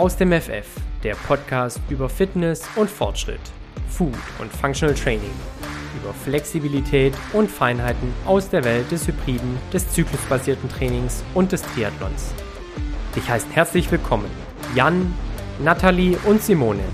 [0.00, 0.66] Aus dem FF,
[1.04, 3.38] der Podcast über Fitness und Fortschritt,
[3.90, 5.30] Food und Functional Training,
[6.00, 12.32] über Flexibilität und Feinheiten aus der Welt des Hybriden, des zyklusbasierten Trainings und des Triathlons.
[13.14, 14.30] Dich heißt herzlich willkommen
[14.74, 15.14] Jan,
[15.62, 16.84] Nathalie und Simone,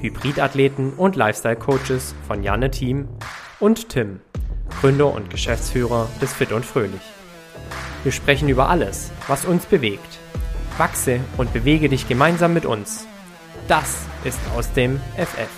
[0.00, 3.06] Hybridathleten und Lifestyle-Coaches von Janne Team
[3.60, 4.18] und Tim,
[4.80, 7.02] Gründer und Geschäftsführer des Fit und Fröhlich.
[8.02, 10.18] Wir sprechen über alles, was uns bewegt.
[10.78, 13.06] Wachse und bewege dich gemeinsam mit uns.
[13.66, 15.48] Das ist aus dem FF.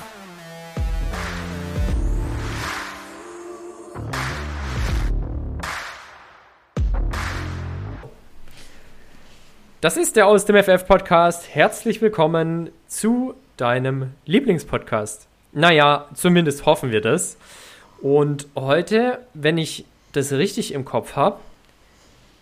[9.82, 11.54] Das ist der Aus dem FF Podcast.
[11.54, 15.26] Herzlich willkommen zu deinem Lieblingspodcast.
[15.52, 17.36] Naja, zumindest hoffen wir das.
[18.00, 21.38] Und heute, wenn ich das richtig im Kopf habe,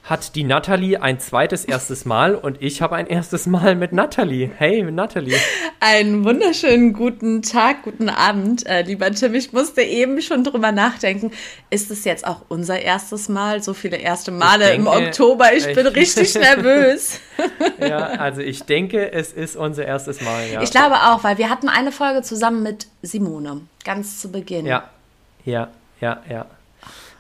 [0.09, 4.51] hat die Natalie ein zweites erstes Mal und ich habe ein erstes Mal mit Natalie.
[4.57, 5.37] Hey, Natalie.
[5.81, 9.35] Einen wunderschönen guten Tag, guten Abend, äh, lieber Tim.
[9.35, 11.31] Ich musste eben schon drüber nachdenken.
[11.69, 13.63] Ist es jetzt auch unser erstes Mal?
[13.63, 15.53] So viele erste Male denke, im Oktober.
[15.53, 17.21] Ich, ich bin richtig nervös.
[17.79, 20.49] ja, also ich denke, es ist unser erstes Mal.
[20.51, 20.63] Ja.
[20.63, 24.65] Ich glaube auch, weil wir hatten eine Folge zusammen mit Simone, ganz zu Beginn.
[24.65, 24.89] Ja,
[25.45, 25.69] ja,
[26.01, 26.47] ja, ja.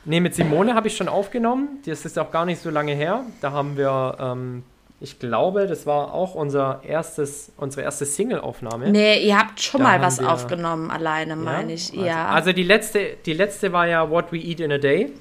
[0.08, 1.80] Nee, mit Simone habe ich schon aufgenommen.
[1.84, 3.24] Das ist auch gar nicht so lange her.
[3.42, 4.62] Da haben wir, ähm,
[5.00, 8.90] ich glaube, das war auch unser erstes, unsere erste Single-Aufnahme.
[8.90, 11.90] Nee, ihr habt schon da mal was wir, aufgenommen alleine, meine ich.
[11.92, 12.28] Also, ja.
[12.28, 15.12] Also die letzte, die letzte war ja What We Eat in a Day.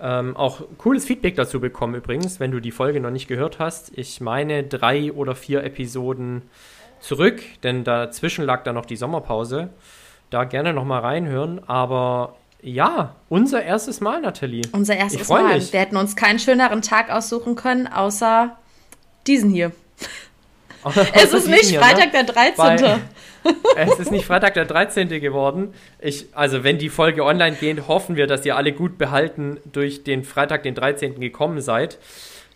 [0.00, 3.92] Ähm, auch cooles Feedback dazu bekommen übrigens, wenn du die Folge noch nicht gehört hast.
[3.94, 6.40] Ich meine drei oder vier Episoden
[6.98, 9.68] zurück, denn dazwischen lag da noch die Sommerpause.
[10.30, 11.60] Da gerne noch mal reinhören.
[11.68, 14.62] Aber ja, unser erstes Mal, Nathalie.
[14.72, 15.54] Unser erstes Mal.
[15.54, 15.72] Mich.
[15.72, 18.56] Wir hätten uns keinen schöneren Tag aussuchen können, außer
[19.26, 19.72] diesen hier.
[21.14, 22.24] es ist nicht hier, Freitag ne?
[22.24, 22.56] der 13.
[22.56, 23.00] Weil,
[23.76, 25.08] es ist nicht Freitag der 13.
[25.20, 25.74] geworden.
[26.00, 30.02] Ich, also, wenn die Folge online geht, hoffen wir, dass ihr alle gut behalten durch
[30.02, 31.20] den Freitag, den 13.
[31.20, 31.98] gekommen seid.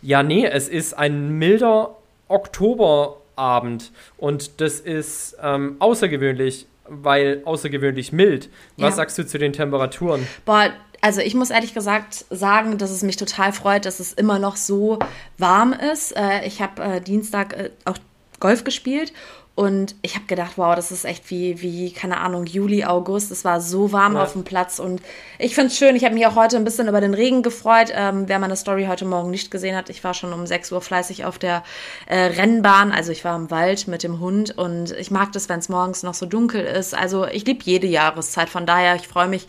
[0.00, 1.96] Ja, nee, es ist ein milder
[2.28, 8.48] Oktoberabend und das ist ähm, außergewöhnlich weil außergewöhnlich mild.
[8.76, 8.96] Was ja.
[8.96, 10.26] sagst du zu den Temperaturen?
[10.44, 14.38] Boah, also ich muss ehrlich gesagt sagen, dass es mich total freut, dass es immer
[14.38, 14.98] noch so
[15.36, 16.16] warm ist.
[16.16, 17.98] Äh, ich habe äh, Dienstag äh, auch
[18.40, 19.12] Golf gespielt
[19.58, 23.32] und ich habe gedacht, wow, das ist echt wie, wie, keine Ahnung, Juli, August.
[23.32, 24.22] Es war so warm ja.
[24.22, 24.78] auf dem Platz.
[24.78, 25.02] Und
[25.36, 25.96] ich finde es schön.
[25.96, 27.90] Ich habe mich auch heute ein bisschen über den Regen gefreut.
[27.92, 30.80] Ähm, wer meine Story heute Morgen nicht gesehen hat, ich war schon um 6 Uhr
[30.80, 31.64] fleißig auf der
[32.06, 32.92] äh, Rennbahn.
[32.92, 34.56] Also ich war im Wald mit dem Hund.
[34.56, 36.96] Und ich mag das, wenn es morgens noch so dunkel ist.
[36.96, 38.50] Also ich liebe jede Jahreszeit.
[38.50, 39.48] Von daher, ich freue mich,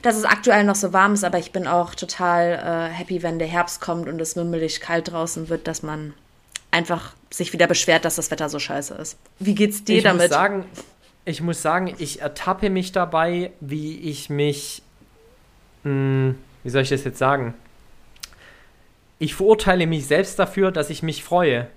[0.00, 1.22] dass es aktuell noch so warm ist.
[1.24, 5.12] Aber ich bin auch total äh, happy, wenn der Herbst kommt und es wimmelig kalt
[5.12, 6.14] draußen wird, dass man
[6.70, 9.18] einfach sich wieder beschwert, dass das Wetter so scheiße ist.
[9.38, 10.22] Wie geht's dir ich damit?
[10.22, 10.64] Muss sagen,
[11.24, 14.82] ich muss sagen, ich ertappe mich dabei, wie ich mich,
[15.84, 17.54] mh, hm, wie soll ich das jetzt sagen?
[19.18, 21.68] Ich verurteile mich selbst dafür, dass ich mich freue,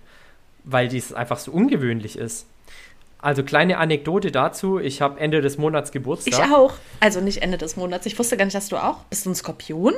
[0.64, 2.46] weil dies einfach so ungewöhnlich ist.
[3.20, 6.34] Also kleine Anekdote dazu, ich habe Ende des Monats Geburtstag.
[6.34, 6.74] Ich auch.
[7.00, 8.06] Also nicht Ende des Monats.
[8.06, 8.98] Ich wusste gar nicht, dass du auch.
[9.06, 9.94] Bist du ein Skorpion?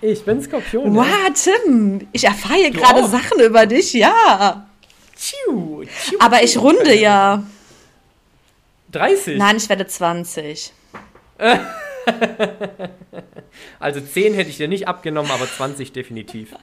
[0.00, 0.94] Ich bin Skorpion.
[0.94, 1.06] Wow.
[1.34, 4.68] Tim, ich erfahre gerade Sachen über dich, ja.
[5.16, 7.42] Tschiu, tschiu, Aber ich runde ja.
[8.92, 9.36] 30?
[9.36, 10.72] Nein, ich werde 20.
[13.80, 16.54] also 10 hätte ich dir nicht abgenommen, aber 20 definitiv.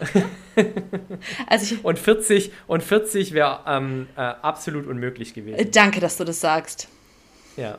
[1.46, 5.70] also und 40, und 40 wäre ähm, äh, absolut unmöglich gewesen.
[5.70, 6.88] Danke, dass du das sagst.
[7.56, 7.78] Ja.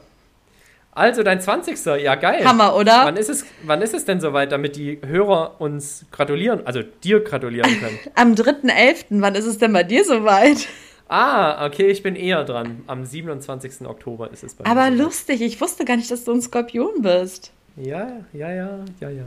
[0.96, 1.84] Also dein 20.
[2.04, 2.46] Ja, geil.
[2.46, 3.06] Hammer, oder?
[3.06, 7.24] Wann ist es, wann ist es denn soweit, damit die Hörer uns gratulieren, also dir
[7.24, 8.00] gratulieren können?
[8.16, 9.06] Am 3.11.
[9.10, 10.68] Wann ist es denn bei dir soweit?
[11.08, 12.84] Ah, okay, ich bin eher dran.
[12.88, 13.88] Am 27.
[13.88, 14.70] Oktober ist es bei mir.
[14.70, 17.52] Aber lustig, ich wusste gar nicht, dass du ein Skorpion bist.
[17.76, 19.26] Ja, ja, ja, ja, ja.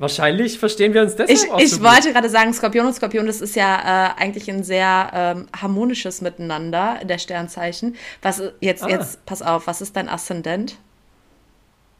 [0.00, 3.26] Wahrscheinlich verstehen wir uns deshalb ich, auch Ich so wollte gerade sagen, Skorpion und Skorpion,
[3.26, 7.96] das ist ja äh, eigentlich ein sehr ähm, harmonisches Miteinander der Sternzeichen.
[8.22, 8.88] Was jetzt, ah.
[8.88, 10.78] jetzt, pass auf, was ist dein Aszendent?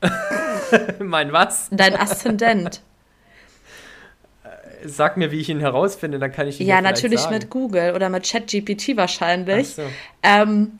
[0.98, 1.68] mein was?
[1.72, 2.80] Dein Aszendent.
[4.44, 7.34] Äh, sag mir, wie ich ihn herausfinde, dann kann ich ihn Ja, natürlich sagen.
[7.34, 9.74] mit Google oder mit ChatGPT wahrscheinlich.
[9.74, 9.82] So.
[10.22, 10.78] Ähm,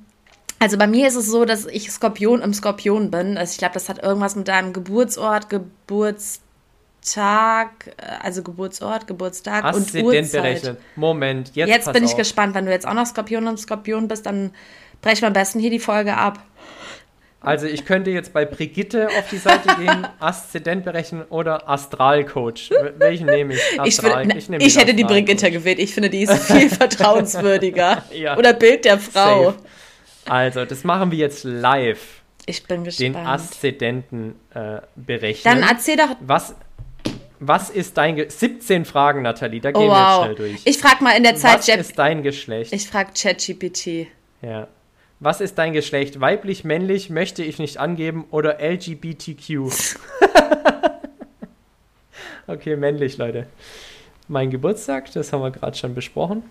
[0.58, 3.36] also bei mir ist es so, dass ich Skorpion im Skorpion bin.
[3.36, 6.46] Also ich glaube, das hat irgendwas mit deinem Geburtsort, Geburtstag
[7.02, 10.32] Tag, äh, also Geburtsort, Geburtstag Hast und Uhrzeit.
[10.32, 10.80] berechnet?
[10.96, 12.18] Moment, jetzt Jetzt bin ich auf.
[12.18, 14.52] gespannt, wenn du jetzt auch noch Skorpion und Skorpion bist, dann
[15.00, 16.38] brechen wir am besten hier die Folge ab.
[17.42, 22.70] Also ich könnte jetzt bei Brigitte auf die Seite gehen, Aszendent berechnen oder Astralcoach.
[22.98, 23.80] Welchen nehme ich?
[23.80, 24.30] Astral.
[24.36, 25.78] Ich, ich, ich hätte die Brigitte gewählt.
[25.78, 28.04] Ich finde, die ist viel vertrauenswürdiger.
[28.12, 28.36] ja.
[28.36, 29.52] Oder Bild der Frau.
[29.52, 29.58] Safe.
[30.26, 32.20] Also, das machen wir jetzt live.
[32.44, 33.14] Ich bin gespannt.
[33.14, 35.60] Den Aszendenten äh, berechnen.
[35.60, 36.16] Dann erzähl doch.
[36.20, 36.54] Was,
[37.40, 39.94] was ist dein Ge 17 Fragen, Nathalie, da gehen oh, wow.
[39.94, 40.60] wir schnell durch.
[40.66, 41.66] Ich frage mal in der Zeit.
[41.66, 42.72] Was ist dein Geschlecht?
[42.72, 44.08] Ich frage ChatGPT.
[44.42, 44.68] Ja.
[45.20, 46.20] Was ist dein Geschlecht?
[46.20, 49.70] Weiblich, männlich, möchte ich nicht angeben oder LGBTQ?
[52.46, 53.46] okay, männlich, Leute.
[54.28, 56.42] Mein Geburtstag, das haben wir gerade schon besprochen.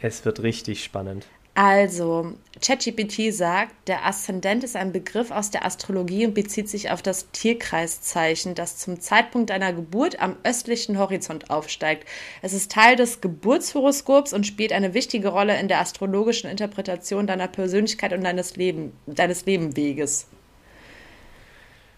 [0.00, 1.26] Es wird richtig spannend.
[1.54, 2.32] Also,
[2.62, 7.30] ChatGPT sagt, der Aszendent ist ein Begriff aus der Astrologie und bezieht sich auf das
[7.32, 12.08] Tierkreiszeichen, das zum Zeitpunkt deiner Geburt am östlichen Horizont aufsteigt.
[12.40, 17.48] Es ist Teil des Geburtshoroskops und spielt eine wichtige Rolle in der astrologischen Interpretation deiner
[17.48, 20.28] Persönlichkeit und deines, Leben, deines Lebenweges.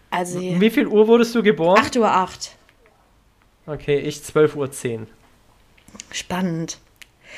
[0.09, 1.79] Also, Wie viel Uhr wurdest du geboren?
[1.79, 2.51] 8 Uhr 8.
[3.67, 5.07] Okay, ich 12 Uhr 10.
[6.11, 6.77] Spannend.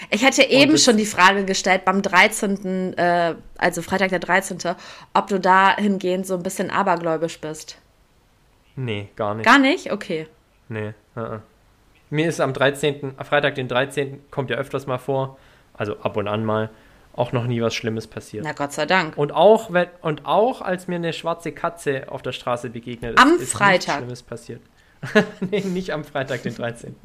[0.09, 4.57] Ich hätte eben schon die Frage gestellt beim 13., äh, also Freitag der 13.,
[5.13, 7.77] ob du dahingehend so ein bisschen abergläubisch bist.
[8.75, 9.45] Nee, gar nicht.
[9.45, 9.91] Gar nicht?
[9.91, 10.27] Okay.
[10.69, 10.93] Nee.
[11.15, 11.39] Uh -uh.
[12.09, 15.37] Mir ist am 13., Freitag den 13., kommt ja öfters mal vor,
[15.73, 16.69] also ab und an mal,
[17.13, 18.45] auch noch nie was Schlimmes passiert.
[18.45, 19.17] Na Gott sei Dank.
[19.17, 23.21] Und auch, wenn, und auch als mir eine schwarze Katze auf der Straße begegnet ist,
[23.21, 23.71] am ist Freitag.
[23.71, 24.61] nichts Schlimmes passiert.
[25.51, 26.95] nee, nicht am Freitag, den 13.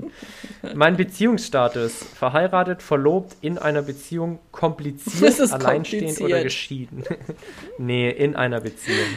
[0.75, 6.31] mein Beziehungsstatus: verheiratet, verlobt, in einer Beziehung, kompliziert, alleinstehend kompliziert.
[6.31, 7.05] oder geschieden.
[7.79, 9.09] nee, in einer Beziehung.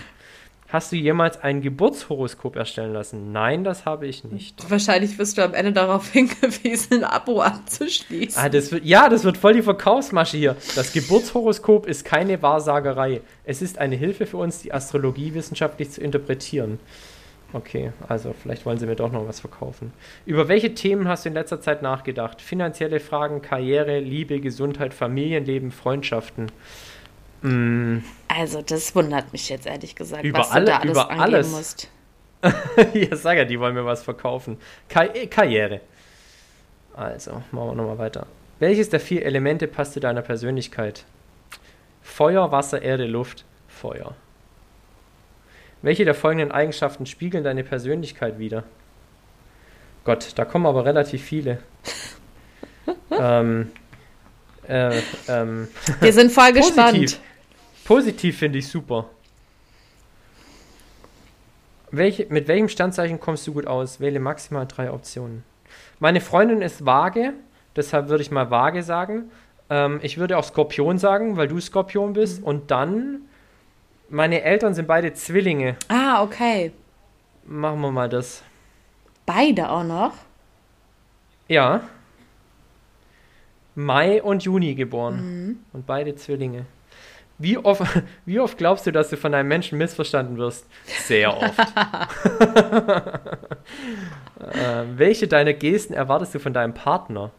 [0.67, 3.31] Hast du jemals ein Geburtshoroskop erstellen lassen?
[3.31, 4.69] Nein, das habe ich nicht.
[4.69, 8.41] Wahrscheinlich wirst du am Ende darauf hingewiesen, ein Abo abzuschließen.
[8.41, 10.57] Ah, das wird, ja, das wird voll die Verkaufsmasche hier.
[10.75, 13.21] Das Geburtshoroskop ist keine Wahrsagerei.
[13.45, 16.79] Es ist eine Hilfe für uns, die Astrologie wissenschaftlich zu interpretieren.
[17.55, 19.93] Okay, also vielleicht wollen sie mir doch noch was verkaufen.
[20.25, 22.41] Über welche Themen hast du in letzter Zeit nachgedacht?
[22.41, 26.51] Finanzielle Fragen, Karriere, Liebe, Gesundheit, Familienleben, Freundschaften.
[27.43, 27.99] Mm.
[28.27, 31.51] Also das wundert mich jetzt ehrlich gesagt, über was alle, du da alles über alles.
[31.51, 31.89] musst.
[32.93, 34.57] ja, sag ja, die wollen mir was verkaufen.
[34.89, 35.79] Kar äh, Karriere.
[36.93, 38.27] Also, machen wir nochmal weiter.
[38.59, 41.05] Welches der vier Elemente passt zu deiner Persönlichkeit?
[42.01, 43.45] Feuer, Wasser, Erde, Luft.
[43.69, 44.13] Feuer.
[45.81, 48.63] Welche der folgenden Eigenschaften spiegeln deine Persönlichkeit wider?
[50.03, 51.59] Gott, da kommen aber relativ viele.
[53.11, 53.71] ähm,
[54.67, 55.67] äh, ähm.
[55.99, 56.93] Wir sind voll gespannt.
[56.97, 57.19] Positiv,
[57.85, 59.09] Positiv finde ich super.
[61.91, 63.99] Welche, mit welchem Standzeichen kommst du gut aus?
[63.99, 65.43] Wähle maximal drei Optionen.
[65.99, 67.33] Meine Freundin ist vage,
[67.75, 69.31] deshalb würde ich mal vage sagen.
[69.69, 72.41] Ähm, ich würde auch Skorpion sagen, weil du Skorpion bist.
[72.41, 72.45] Mhm.
[72.45, 73.21] Und dann
[74.09, 75.77] meine Eltern sind beide Zwillinge.
[75.87, 76.71] Ah, okay.
[77.45, 78.43] Machen wir mal das.
[79.25, 80.13] Beide auch noch?
[81.47, 81.81] Ja.
[83.75, 85.15] Mai und Juni geboren.
[85.15, 85.59] Mhm.
[85.73, 86.65] Und beide Zwillinge.
[87.37, 87.83] Wie oft,
[88.25, 90.65] wie oft glaubst du, dass du von einem Menschen missverstanden wirst?
[90.85, 91.59] Sehr oft.
[94.39, 97.31] äh, welche deiner Gesten erwartest du von deinem Partner?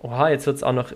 [0.00, 0.92] Oha, jetzt wird es auch noch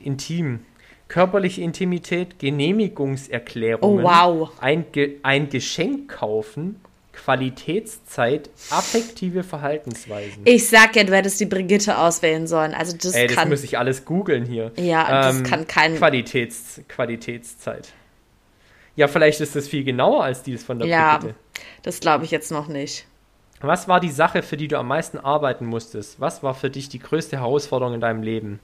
[0.00, 0.64] intim
[1.08, 4.50] körperliche Intimität, Genehmigungserklärungen, oh, wow.
[4.60, 6.80] ein, Ge ein Geschenk kaufen,
[7.12, 10.42] Qualitätszeit, affektive Verhaltensweisen.
[10.44, 12.74] Ich sag ja, du hättest die Brigitte auswählen sollen.
[12.74, 14.72] Also das Ey, das kann, muss ich alles googeln hier.
[14.76, 15.96] Ja, ähm, das kann kein...
[15.96, 17.92] Qualitäts, Qualitätszeit.
[18.96, 21.38] Ja, vielleicht ist das viel genauer als dies von der ja, Brigitte.
[21.38, 23.06] Ja, das glaube ich jetzt noch nicht.
[23.60, 26.20] Was war die Sache, für die du am meisten arbeiten musstest?
[26.20, 28.60] Was war für dich die größte Herausforderung in deinem Leben?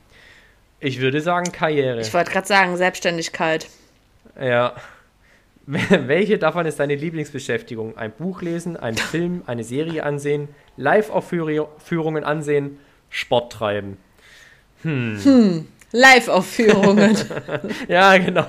[0.83, 2.01] Ich würde sagen Karriere.
[2.01, 3.69] Ich wollte gerade sagen Selbstständigkeit.
[4.41, 4.75] Ja.
[5.67, 7.97] Welche davon ist deine Lieblingsbeschäftigung?
[7.97, 13.97] Ein Buch lesen, ein Film, eine Serie ansehen, Live-Aufführungen ansehen, Sport treiben.
[14.83, 15.21] Hm.
[15.23, 15.69] hm.
[15.93, 17.17] Live-Aufführungen.
[17.89, 18.47] ja, genau.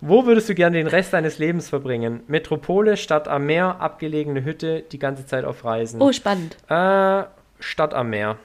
[0.00, 2.20] Wo würdest du gerne den Rest deines Lebens verbringen?
[2.28, 6.00] Metropole, Stadt am Meer, abgelegene Hütte, die ganze Zeit auf Reisen.
[6.00, 6.56] Oh, spannend.
[6.68, 7.24] Äh,
[7.58, 8.36] Stadt am Meer.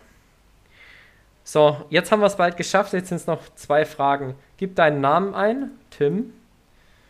[1.47, 2.91] So, jetzt haben wir es bald geschafft.
[2.93, 4.35] Jetzt sind es noch zwei Fragen.
[4.57, 6.33] Gib deinen Namen ein, Tim.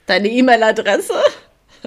[0.08, 1.14] Deine E-Mail-Adresse?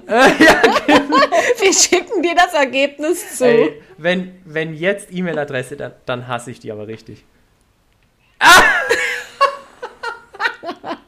[0.07, 0.12] Äh,
[0.45, 1.17] ja, genau.
[1.61, 3.45] Wir schicken dir das Ergebnis zu.
[3.45, 7.26] Ey, wenn, wenn jetzt E-Mail-Adresse, dann, dann hasse ich die aber richtig.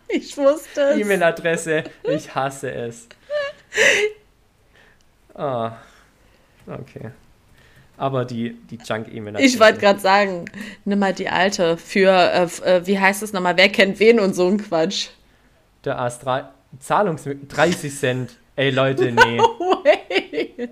[0.08, 0.98] ich wusste es.
[0.98, 3.08] E-Mail-Adresse, ich hasse es.
[5.34, 5.72] Ah,
[6.66, 7.12] okay
[8.00, 9.36] aber die, die Junk-E-Mail.
[9.40, 10.46] Ich wollte gerade sagen,
[10.86, 14.34] nimm mal die alte für, äh, äh, wie heißt es nochmal, wer kennt wen und
[14.34, 15.08] so ein Quatsch.
[15.84, 16.48] Der Astral.
[16.78, 18.36] Zahlungs 30 Cent.
[18.56, 19.36] Ey Leute, nee.
[19.36, 20.70] No way.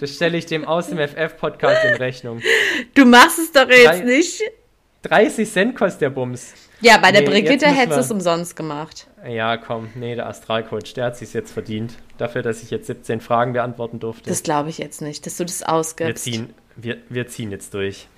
[0.00, 2.40] Das stelle ich dem aus dem FF-Podcast in Rechnung.
[2.94, 4.42] Du machst es doch jetzt Drei, nicht.
[5.02, 6.54] 30 Cent kostet der Bums.
[6.80, 9.07] Ja, bei der nee, Brigitte hättest du es umsonst gemacht.
[9.26, 11.94] Ja, komm, nee, der Astralcoach, der hat sich jetzt verdient.
[12.18, 14.28] Dafür, dass ich jetzt 17 Fragen beantworten durfte.
[14.28, 16.26] Das glaube ich jetzt nicht, dass du das ausgibst.
[16.26, 18.08] Wir ziehen, wir, wir ziehen jetzt durch.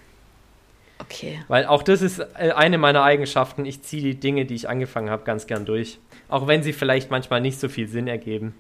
[0.99, 1.41] Okay.
[1.49, 3.65] Weil auch das ist äh, eine meiner Eigenschaften.
[3.65, 5.99] Ich ziehe die Dinge, die ich angefangen habe, ganz gern durch.
[6.29, 8.55] Auch wenn sie vielleicht manchmal nicht so viel Sinn ergeben.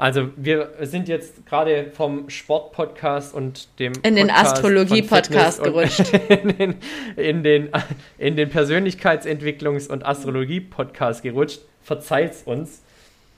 [0.00, 6.12] Also wir sind jetzt gerade vom Sport-Podcast und dem in den Astrologie-Podcast gerutscht.
[6.30, 6.74] In den,
[7.16, 7.68] in den,
[8.16, 11.60] in den Persönlichkeitsentwicklungs- und Astrologie-Podcast gerutscht.
[11.82, 12.82] Verzeiht's uns.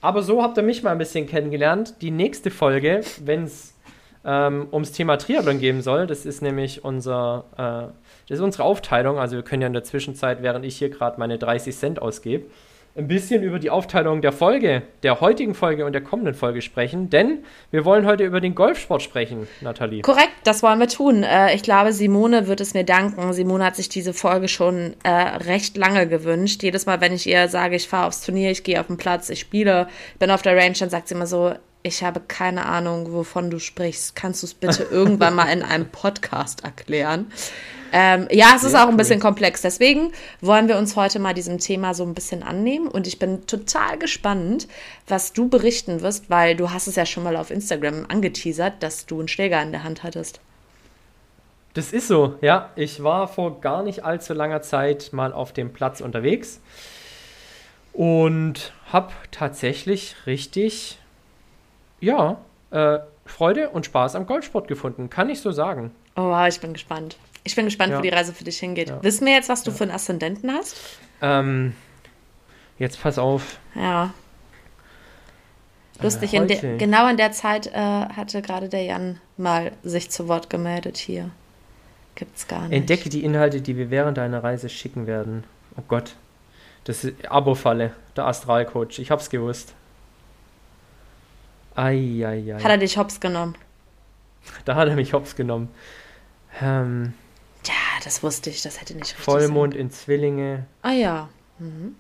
[0.00, 1.95] Aber so habt ihr mich mal ein bisschen kennengelernt.
[2.00, 3.75] Die nächste Folge, wenn es
[4.25, 7.92] ähm, ums Thema Triathlon gehen soll, das ist nämlich unser, äh,
[8.28, 9.19] das ist unsere Aufteilung.
[9.19, 12.47] Also wir können ja in der Zwischenzeit, während ich hier gerade meine 30 Cent ausgebe,
[12.95, 17.09] ein bisschen über die Aufteilung der Folge, der heutigen Folge und der kommenden Folge sprechen,
[17.09, 20.03] denn wir wollen heute über den Golfsport sprechen, Nathalie.
[20.03, 21.23] Korrekt, das wollen wir tun.
[21.23, 23.33] Äh, ich glaube, Simone wird es mir danken.
[23.33, 26.63] Simone hat sich diese Folge schon äh, recht lange gewünscht.
[26.63, 29.31] Jedes Mal, wenn ich ihr sage, ich fahre aufs Turnier, ich gehe auf den Platz,
[29.31, 33.12] ich spiele, bin auf der Range, dann sagt sie immer so, ich habe keine Ahnung,
[33.12, 34.15] wovon du sprichst.
[34.15, 37.31] Kannst du es bitte irgendwann mal in einem Podcast erklären?
[37.93, 39.61] Ähm, ja, es ist auch ein bisschen komplex.
[39.61, 42.89] Deswegen wollen wir uns heute mal diesem Thema so ein bisschen annehmen.
[42.89, 44.67] Und ich bin total gespannt,
[45.07, 49.05] was du berichten wirst, weil du hast es ja schon mal auf Instagram angeteasert, dass
[49.05, 50.41] du einen Schläger in der Hand hattest.
[51.75, 52.71] Das ist so, ja.
[52.77, 56.61] Ich war vor gar nicht allzu langer Zeit mal auf dem Platz unterwegs
[57.93, 60.99] und habe tatsächlich richtig,
[62.02, 62.37] ja,
[62.71, 65.09] äh, Freude und Spaß am Golfsport gefunden.
[65.09, 65.92] Kann ich so sagen.
[66.16, 67.16] Oh, ich bin gespannt.
[67.44, 67.99] Ich bin gespannt, ja.
[67.99, 68.90] wo die Reise für dich hingeht.
[68.90, 69.02] Ja.
[69.02, 69.76] Wissen wir jetzt, was du ja.
[69.76, 70.76] für einen Aszendenten hast?
[71.21, 71.75] Ähm,
[72.78, 73.59] jetzt pass auf.
[73.75, 74.12] Ja.
[76.00, 80.26] Lustig, in de, genau in der Zeit äh, hatte gerade der Jan mal sich zu
[80.26, 81.30] Wort gemeldet hier.
[82.16, 82.76] Gibt's gar nicht.
[82.76, 85.44] Entdecke die Inhalte, die wir während deiner Reise schicken werden.
[85.76, 86.16] Oh Gott.
[86.85, 88.99] Das ist Abo-Falle, der Astralcoach.
[88.99, 89.75] Ich hab's gewusst.
[91.75, 92.55] Eieiei.
[92.55, 93.57] Hat er dich hops genommen?
[94.64, 95.69] Da hat er mich hops genommen.
[96.61, 97.14] Ähm,
[97.67, 97.73] ja,
[98.05, 99.81] das wusste ich, das hätte nicht richtig Vollmond sein.
[99.83, 100.67] in Zwillinge.
[100.83, 101.29] Ah ja.
[101.59, 101.95] Mhm.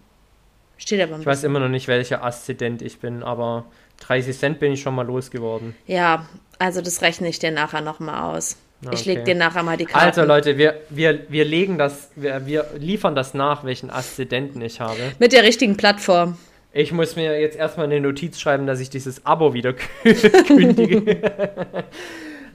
[0.76, 3.66] Steht aber Ich weiß immer noch nicht, welcher Aszendent ich bin, aber
[4.00, 5.76] 30 Cent bin ich schon mal losgeworden.
[5.86, 6.26] Ja,
[6.58, 8.56] also das rechne ich dir nachher nochmal aus.
[8.84, 8.94] Okay.
[8.96, 10.06] Ich lege dir nachher mal die Karte.
[10.06, 14.80] Also Leute, wir, wir, wir legen das, wir, wir liefern das nach, welchen Aszendenten ich
[14.80, 15.12] habe.
[15.20, 16.36] Mit der richtigen Plattform.
[16.74, 19.74] Ich muss mir jetzt erstmal eine Notiz schreiben, dass ich dieses Abo wieder
[20.46, 21.18] kündige.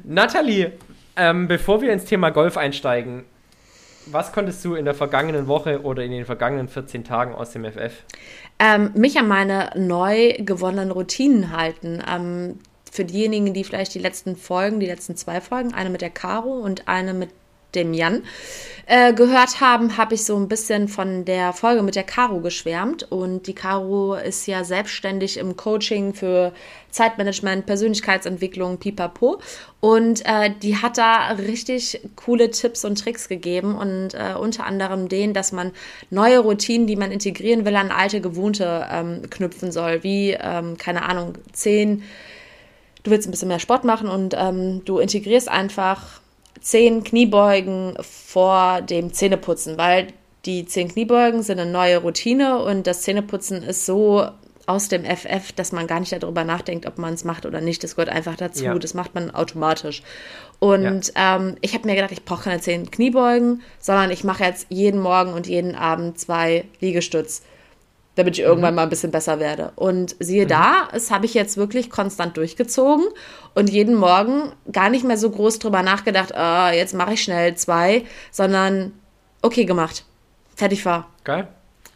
[0.03, 0.71] Nathalie,
[1.15, 3.25] ähm, bevor wir ins Thema Golf einsteigen,
[4.07, 7.65] was konntest du in der vergangenen Woche oder in den vergangenen 14 Tagen aus dem
[7.65, 7.93] FF?
[8.57, 12.01] Ähm, mich an meine neu gewonnenen Routinen halten.
[12.09, 12.59] Ähm,
[12.91, 16.53] für diejenigen, die vielleicht die letzten Folgen, die letzten zwei Folgen, eine mit der Caro
[16.53, 17.29] und eine mit
[17.77, 18.23] dem Jan
[18.89, 23.03] äh, gehört haben, habe ich so ein bisschen von der Folge mit der Caro geschwärmt.
[23.11, 26.53] Und die Caro ist ja selbstständig im Coaching für
[26.89, 29.41] Zeitmanagement, Persönlichkeitsentwicklung, pipapo.
[29.81, 35.09] Und äh, die hat da richtig coole Tipps und Tricks gegeben und äh, unter anderem
[35.09, 35.73] den, dass man
[36.09, 41.03] neue Routinen, die man integrieren will, an alte Gewohnte ähm, knüpfen soll, wie, ähm, keine
[41.03, 42.03] Ahnung, zehn.
[43.03, 46.21] Du willst ein bisschen mehr Sport machen und ähm, du integrierst einfach
[46.67, 50.07] zehn Kniebeugen vor dem Zähneputzen, weil
[50.45, 54.27] die zehn Kniebeugen sind eine neue Routine und das Zähneputzen ist so
[54.65, 57.85] aus dem FF, dass man gar nicht darüber nachdenkt, ob man es macht oder nicht.
[57.85, 58.65] Das gehört einfach dazu.
[58.65, 58.77] Ja.
[58.77, 60.03] Das macht man automatisch.
[60.59, 61.37] Und ja.
[61.37, 64.99] ähm, ich habe mir gedacht, ich brauche keine zehn Kniebeugen, sondern ich mache jetzt jeden
[64.99, 67.43] Morgen und jeden Abend zwei Liegestütz
[68.17, 68.75] damit ich irgendwann mhm.
[68.77, 69.71] mal ein bisschen besser werde.
[69.75, 70.49] Und siehe mhm.
[70.49, 73.05] da, das habe ich jetzt wirklich konstant durchgezogen
[73.53, 77.55] und jeden Morgen gar nicht mehr so groß drüber nachgedacht, oh, jetzt mache ich schnell
[77.55, 78.91] zwei, sondern
[79.41, 80.03] okay gemacht.
[80.55, 81.09] Fertig war.
[81.23, 81.47] Geil.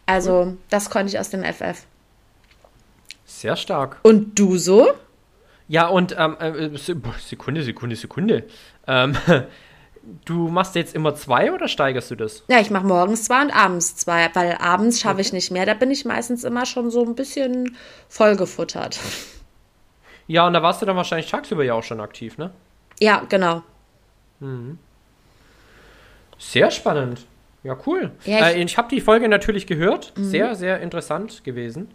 [0.06, 0.58] Also, cool.
[0.70, 1.84] das konnte ich aus dem FF.
[3.24, 3.98] Sehr stark.
[4.02, 4.88] Und du so?
[5.66, 8.44] Ja, und ähm, äh, Sekunde, Sekunde, Sekunde.
[8.86, 9.16] Ähm,
[10.24, 12.42] Du machst jetzt immer zwei oder steigerst du das?
[12.48, 15.22] Ja, ich mache morgens zwei und abends zwei, weil abends schaffe okay.
[15.22, 15.64] ich nicht mehr.
[15.64, 17.76] Da bin ich meistens immer schon so ein bisschen
[18.08, 18.98] vollgefuttert.
[20.26, 22.50] Ja, und da warst du dann wahrscheinlich tagsüber ja auch schon aktiv, ne?
[23.00, 23.62] Ja, genau.
[24.40, 24.78] Mhm.
[26.38, 27.26] Sehr spannend.
[27.62, 28.10] Ja, cool.
[28.24, 30.12] Ja, ich, äh, ich habe die Folge natürlich gehört.
[30.16, 30.24] Mhm.
[30.24, 31.90] Sehr, sehr interessant gewesen.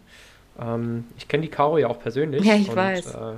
[0.58, 2.44] Ähm, ich kenne die Caro ja auch persönlich.
[2.44, 3.14] Ja, ich und, weiß.
[3.14, 3.34] Äh,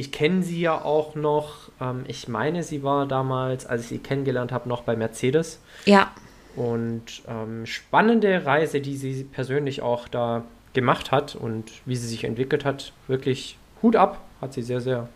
[0.00, 3.98] ich kenne sie ja auch noch, ähm, ich meine, sie war damals, als ich sie
[3.98, 5.60] kennengelernt habe, noch bei Mercedes.
[5.84, 6.10] Ja.
[6.56, 12.24] Und ähm, spannende Reise, die sie persönlich auch da gemacht hat und wie sie sich
[12.24, 15.06] entwickelt hat, wirklich Hut ab, hat sie sehr, sehr,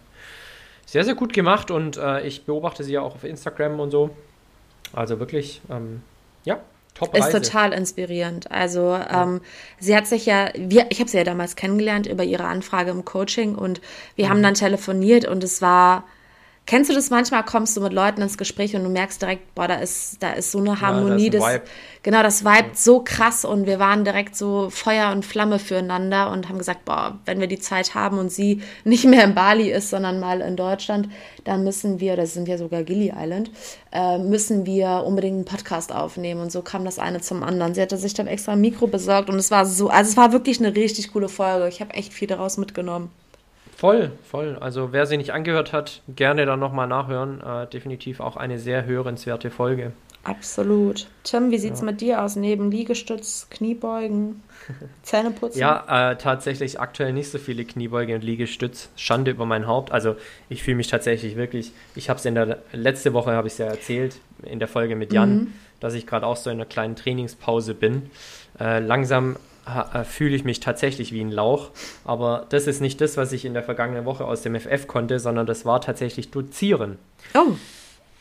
[0.85, 4.11] sehr, sehr gut gemacht und äh, ich beobachte sie ja auch auf Instagram und so.
[4.93, 6.03] Also wirklich, ähm,
[6.45, 6.61] ja,
[6.95, 8.51] top Ist total inspirierend.
[8.51, 9.25] Also ja.
[9.25, 9.41] ähm,
[9.81, 13.05] sie hat sich ja, wir, ich habe sie ja damals kennengelernt über ihre Anfrage im
[13.05, 13.81] Coaching und
[14.17, 14.31] wir mhm.
[14.31, 16.05] haben dann telefoniert und es war
[16.67, 19.69] Kennst du das manchmal, kommst du mit Leuten ins Gespräch und du merkst direkt, boah,
[19.69, 21.31] da ist, da ist so eine Harmonie.
[21.31, 21.61] Ja, das,
[22.03, 26.49] genau, das Vibe so krass und wir waren direkt so Feuer und Flamme füreinander und
[26.49, 29.91] haben gesagt, boah, wenn wir die Zeit haben und sie nicht mehr in Bali ist,
[29.91, 31.11] sondern mal in Deutschland,
[31.45, 33.51] dann müssen wir, das sind ja sogar Gili Island,
[33.93, 36.41] äh, müssen wir unbedingt einen Podcast aufnehmen.
[36.41, 37.75] Und so kam das eine zum anderen.
[37.75, 40.33] Sie hatte sich dann extra ein Mikro besorgt und es war so, also es war
[40.33, 41.69] wirklich eine richtig coole Folge.
[41.69, 43.11] Ich habe echt viel daraus mitgenommen.
[43.85, 44.57] Voll, voll.
[44.63, 47.43] Also wer sie nicht angehört hat, gerne dann nochmal nachhören.
[47.43, 49.93] Äh, definitiv auch eine sehr hörenswerte Folge.
[50.23, 51.07] Absolut.
[51.23, 51.85] Tim, wie sieht es ja.
[51.85, 52.35] mit dir aus?
[52.35, 54.43] Neben Liegestütz, Kniebeugen,
[55.03, 55.61] Zähneputzen?
[55.61, 58.89] ja, äh, tatsächlich aktuell nicht so viele Kniebeuge und Liegestütz.
[58.97, 59.93] Schande über mein Haupt.
[59.93, 60.17] Also
[60.49, 63.59] ich fühle mich tatsächlich wirklich, ich habe es in der, letzte Woche habe ich es
[63.59, 65.53] ja erzählt, in der Folge mit Jan, mhm.
[65.81, 68.09] dass ich gerade auch so in einer kleinen Trainingspause bin.
[68.59, 69.37] Äh, langsam
[70.05, 71.71] fühle ich mich tatsächlich wie ein Lauch.
[72.05, 75.19] Aber das ist nicht das, was ich in der vergangenen Woche aus dem FF konnte,
[75.19, 76.99] sondern das war tatsächlich Dozieren.
[77.35, 77.53] Oh.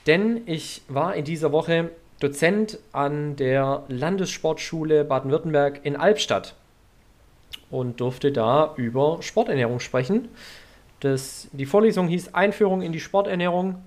[0.07, 6.55] Denn ich war in dieser Woche Dozent an der Landessportschule Baden-Württemberg in Albstadt
[7.69, 10.29] und durfte da über Sporternährung sprechen.
[10.99, 13.83] Das, die Vorlesung hieß Einführung in die Sporternährung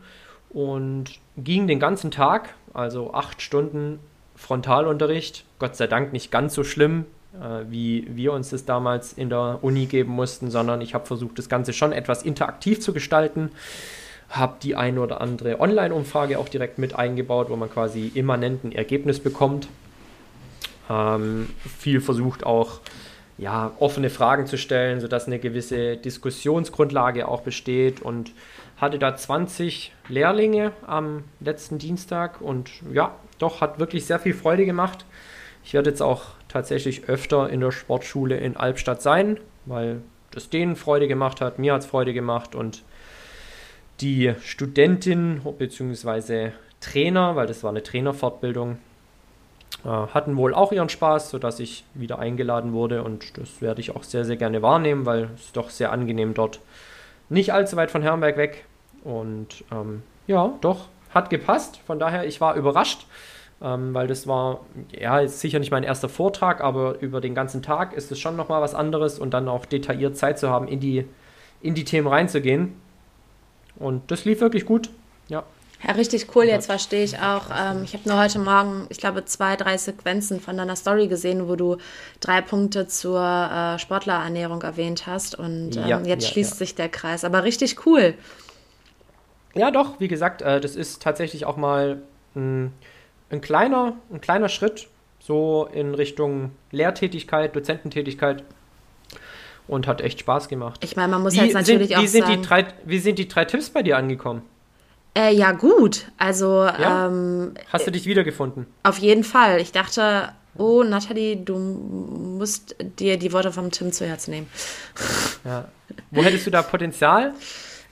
[0.51, 4.01] und ging den ganzen Tag, also acht Stunden
[4.35, 5.45] Frontalunterricht.
[5.59, 7.16] Gott sei Dank nicht ganz so schlimm äh,
[7.69, 11.49] wie wir uns das damals in der Uni geben mussten, sondern ich habe versucht, das
[11.49, 13.51] Ganze schon etwas interaktiv zu gestalten.
[14.29, 18.73] Habe die eine oder andere Online-Umfrage auch direkt mit eingebaut, wo man quasi immanent ein
[18.73, 19.69] Ergebnis bekommt.
[20.91, 22.81] Ähm, viel versucht auch
[23.39, 28.33] ja, offene Fragen zu stellen, sodass eine gewisse Diskussionsgrundlage auch besteht und
[28.79, 34.65] hatte da 20 Lehrlinge am letzten Dienstag und ja, doch hat wirklich sehr viel Freude
[34.65, 35.05] gemacht.
[35.65, 36.25] Ich werde jetzt auch
[36.57, 41.75] tatsächlich öfter in der Sportschule in Albstadt sein, weil das denen Freude gemacht hat, mir
[41.75, 42.83] hat es Freude gemacht und
[44.01, 46.53] die Studentin bzw.
[46.81, 48.79] Trainer, weil das war eine Trainerfortbildung,
[49.85, 53.95] äh, hatten wohl auch ihren Spaß, sodass ich wieder eingeladen wurde und das werde ich
[53.95, 56.61] auch sehr, sehr gerne wahrnehmen, weil es doch sehr angenehm dort
[57.29, 58.65] nicht allzu weit von Herrenberg weg
[59.05, 61.81] und ähm, ja, doch, hat gepasst.
[61.87, 63.07] Von daher, ich war überrascht
[63.63, 64.61] ähm, weil das war,
[64.93, 68.37] ja, ist sicher nicht mein erster Vortrag, aber über den ganzen Tag ist es schon
[68.37, 71.07] nochmal was anderes und dann auch detailliert Zeit zu haben, in die,
[71.63, 72.75] in die Themen reinzugehen.
[73.77, 74.91] Und das lief wirklich gut,
[75.29, 75.45] ja.
[75.87, 76.45] Ja, richtig cool.
[76.45, 77.47] Jetzt verstehe ich auch.
[77.51, 81.49] Ähm, ich habe nur heute Morgen, ich glaube, zwei, drei Sequenzen von deiner Story gesehen,
[81.49, 81.77] wo du
[82.21, 85.39] drei Punkte zur äh, Sportlerernährung erwähnt hast.
[85.39, 86.57] Und ähm, ja, jetzt ja, schließt ja.
[86.57, 87.25] sich der Kreis.
[87.25, 88.15] Aber richtig cool.
[89.55, 92.03] Ja, doch, wie gesagt, äh, das ist tatsächlich auch mal
[92.35, 92.73] ein
[93.31, 94.89] ein kleiner, ein kleiner Schritt
[95.27, 98.45] so in Richtung Lehrtätigkeit, Dozententätigkeit
[99.67, 100.85] und hat echt Spaß gemacht.
[100.85, 102.99] Ich meine, man muss wie jetzt natürlich sind, auch wie sind sagen, die drei, wie
[102.99, 104.43] sind die drei Tipps bei dir angekommen?
[105.17, 106.07] Äh, ja, gut.
[106.19, 107.07] Also ja?
[107.07, 108.67] ähm, hast du dich wiedergefunden?
[108.83, 109.61] Auf jeden Fall.
[109.61, 114.47] Ich dachte, oh, Nathalie, du musst dir die Worte vom Tim zu Herzen nehmen.
[115.45, 115.69] Ja.
[116.11, 117.33] Wo hättest du da Potenzial?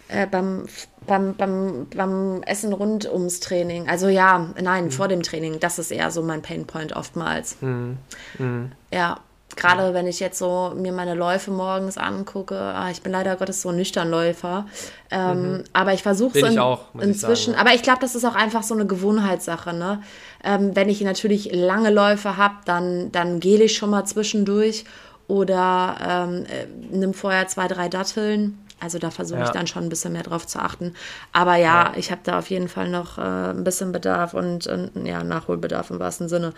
[0.08, 0.66] Äh, beim
[1.06, 3.88] beim, beim, beim Essen rund ums Training.
[3.88, 4.90] Also ja, nein, mhm.
[4.90, 5.60] vor dem Training.
[5.60, 7.56] Das ist eher so mein Painpoint oftmals.
[7.60, 7.98] Mhm.
[8.38, 8.72] Mhm.
[8.92, 9.18] Ja,
[9.56, 12.58] gerade wenn ich jetzt so mir meine Läufe morgens angucke.
[12.58, 14.66] Ah, ich bin leider Gottes so ein Nüchternläufer.
[15.10, 15.64] Ähm, mhm.
[15.72, 17.54] Aber ich versuche es in, inzwischen.
[17.54, 19.72] Ich aber ich glaube, das ist auch einfach so eine Gewohnheitssache.
[19.72, 20.02] Ne?
[20.42, 24.84] Ähm, wenn ich natürlich lange Läufe habe, dann, dann gehe ich schon mal zwischendurch
[25.26, 29.44] oder ähm, äh, nimm vorher zwei, drei Datteln also da versuche ja.
[29.44, 30.94] ich dann schon ein bisschen mehr drauf zu achten.
[31.32, 31.92] Aber ja, ja.
[31.96, 35.90] ich habe da auf jeden Fall noch äh, ein bisschen Bedarf und, und, ja, Nachholbedarf
[35.90, 36.52] im wahrsten Sinne.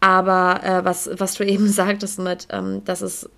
[0.00, 3.28] Aber äh, was, was du eben sagtest mit, ähm, dass es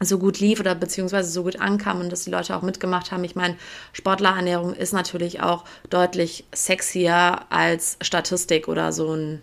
[0.00, 3.24] so gut lief oder beziehungsweise so gut ankam und dass die Leute auch mitgemacht haben.
[3.24, 3.56] Ich meine,
[3.92, 9.42] Sportlerernährung ist natürlich auch deutlich sexier als Statistik oder so ein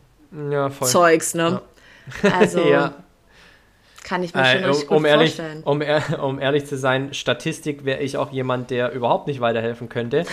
[0.50, 1.62] ja, Zeugs, ne?
[2.24, 2.32] Ja.
[2.32, 2.94] Also ja.
[4.06, 5.64] Kann ich mir äh, schon richtig um, gut ehrlich, vorstellen.
[5.64, 5.82] Um,
[6.22, 10.26] um, ehrlich zu sein, Statistik wäre ich auch jemand, der überhaupt nicht weiterhelfen könnte.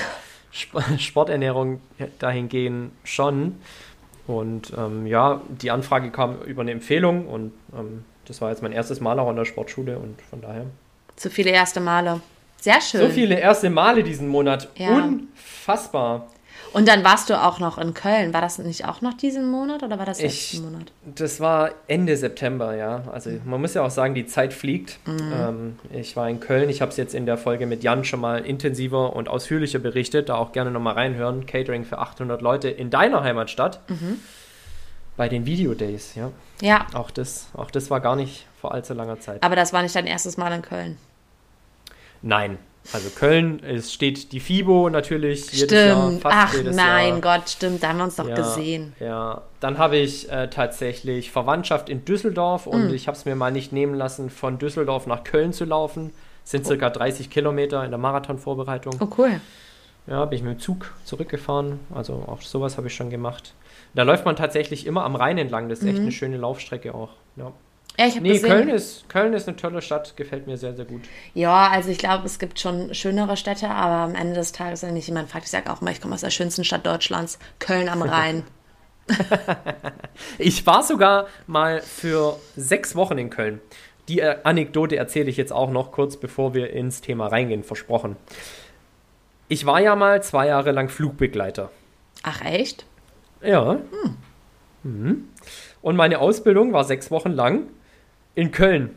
[0.98, 1.80] Sporternährung
[2.18, 3.56] dahingehend schon.
[4.26, 8.72] Und ähm, ja, die Anfrage kam über eine Empfehlung und ähm, das war jetzt mein
[8.72, 10.66] erstes Mal auch an der Sportschule und von daher.
[11.16, 12.20] Zu viele erste Male.
[12.60, 13.00] Sehr schön.
[13.00, 14.68] So viele erste Male diesen Monat.
[14.76, 14.96] Ja.
[14.96, 16.28] Unfassbar.
[16.72, 18.32] Und dann warst du auch noch in Köln.
[18.32, 20.90] War das nicht auch noch diesen Monat oder war das Ich- letzten Monat?
[21.04, 23.02] Das war Ende September, ja.
[23.12, 24.98] Also man muss ja auch sagen, die Zeit fliegt.
[25.06, 26.70] Ähm, ich war in Köln.
[26.70, 30.28] Ich habe es jetzt in der Folge mit Jan schon mal intensiver und ausführlicher berichtet.
[30.30, 31.44] Da auch gerne nochmal reinhören.
[31.46, 33.80] Catering für 800 Leute in deiner Heimatstadt.
[35.16, 36.30] Bei den Video Days, ja.
[36.62, 39.42] Ja, Auch das, auch das war gar nicht vor allzu langer Zeit.
[39.42, 40.96] aber das war nicht dein erstes Mal in Köln.
[42.22, 42.56] Nein.
[42.92, 46.22] Also Köln, es steht die FIBO natürlich jedes Jahr, Stimmt.
[46.24, 47.20] Ach mein Jahr.
[47.20, 47.82] Gott, stimmt.
[47.82, 48.94] Da haben wir uns doch Ja, gesehen.
[48.98, 52.94] Ja, dann habe ich äh, tatsächlich Verwandtschaft in Düsseldorf und Hm.
[52.94, 56.12] ich habe es mir mal nicht nehmen lassen, von Düsseldorf nach Köln zu laufen.
[56.44, 58.96] Sind circa 30 Kilometer in der Marathonvorbereitung.
[59.00, 59.40] Oh, cool.
[60.08, 61.78] Ja, bin ich mit dem Zug zurückgefahren.
[61.94, 63.54] Also auch sowas habe ich schon gemacht.
[63.94, 65.68] Da läuft man tatsächlich immer am Rhein entlang.
[65.68, 67.10] Das ist echt eine schöne Laufstrecke auch.
[67.36, 67.52] Ja.
[67.98, 68.48] Ja, ich habe Nee, gesehen.
[68.48, 71.02] Köln ist, Köln ist eine tolle Stadt, gefällt mir sehr, sehr gut.
[71.34, 74.96] Ja, also ich glaube, es gibt schon schönere Städte, aber am Ende des Tages, wenn
[74.96, 77.88] ich jemand fragt, ich sage auch mal, ich komme aus der schönsten Stadt Deutschlands, Köln
[77.88, 78.44] am Rhein.
[80.38, 83.60] Ich war sogar mal für sechs Wochen in Köln.
[84.08, 88.16] Die äh, Anekdote erzähle ich jetzt auch noch kurz, bevor wir ins Thema reingehen, versprochen.
[89.48, 91.70] Ich war ja mal zwei Jahre lang Flugbegleiter.
[92.22, 92.86] Ach echt?
[93.42, 93.78] Ja.
[94.82, 95.28] Mhm.
[95.82, 97.66] Und meine Ausbildung war sechs Wochen lang
[98.34, 98.90] in Köln,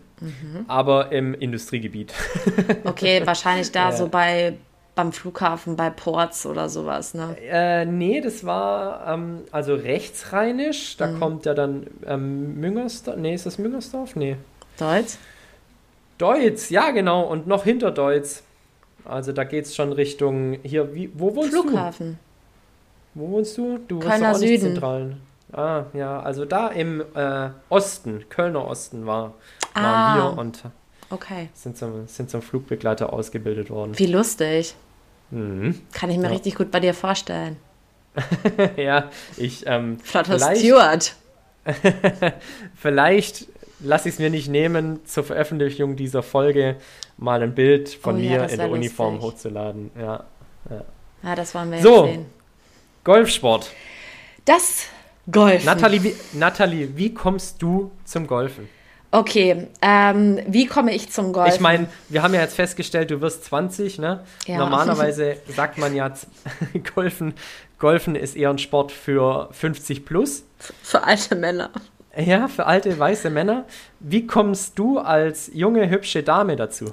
[0.68, 2.14] aber im Industriegebiet.
[2.86, 3.96] Okay, wahrscheinlich da Ja.
[3.96, 4.58] so bei
[4.96, 7.36] beim Flughafen, bei Ports oder sowas, ne?
[7.42, 10.96] Äh, nee, das war ähm, also rechtsrheinisch.
[10.96, 13.18] Da kommt ja dann ähm, Müngersdorf.
[13.18, 14.16] Nee, ist das Müngersdorf?
[14.16, 14.38] Nee.
[14.80, 15.16] Deutsch?
[16.18, 18.44] Deutz, ja genau, und noch hinter Deutz.
[19.04, 22.18] Also da geht es schon Richtung hier, wie, wo wohnst Flughafen.
[23.14, 23.20] du?
[23.22, 23.80] Wo wohnst du?
[23.88, 24.62] Du wohnst Kölner nicht Süden.
[24.74, 25.18] zentral.
[25.54, 29.34] Ah, ja, also da im äh, Osten, Kölner Osten war,
[29.74, 30.16] waren Ah.
[30.16, 30.64] wir und
[31.10, 31.50] Okay.
[31.54, 33.98] sind zum, sind zum Flugbegleiter ausgebildet worden.
[33.98, 34.76] Wie lustig.
[35.32, 35.82] Mhm.
[35.94, 36.30] Kann ich mir Ja.
[36.30, 37.58] richtig gut bei dir vorstellen.
[38.78, 41.16] ja, ich, ähm, Flotter vielleicht, Steward.
[42.76, 43.48] vielleicht
[43.80, 46.78] lasse ich es mir nicht nehmen, zur Veröffentlichung dieser Folge
[47.18, 49.32] mal ein Bild von Oh ja, mir das in der wär Uniform lustig.
[49.34, 49.92] hochzuladen.
[50.00, 50.24] Ja.
[51.24, 52.06] Ja, das wollen wir So.
[52.06, 52.26] jetzt sehen.
[53.04, 53.72] Golfsport.
[54.46, 54.86] Das
[55.32, 55.66] Golf.
[55.66, 58.70] Nathalie wie, Nathalie, wie kommst du zum Golfen?
[59.12, 61.54] Okay, ähm, wie komme ich zum Golf?
[61.54, 64.26] Ich meine, wir haben ja jetzt festgestellt, du wirst 20, ne?
[64.46, 64.58] Ja.
[64.58, 66.12] Normalerweise sagt man ja,
[66.96, 67.34] Golfen,
[67.80, 70.44] Golfen ist eher ein Sport für 50 plus.
[70.84, 71.70] Für alte Männer.
[72.18, 73.66] Ja, für alte weiße Männer.
[74.02, 76.92] Wie kommst du als junge, hübsche Dame dazu?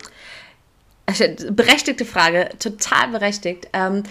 [1.51, 3.69] Berechtigte Frage, total berechtigt.
[3.73, 4.05] Ähm,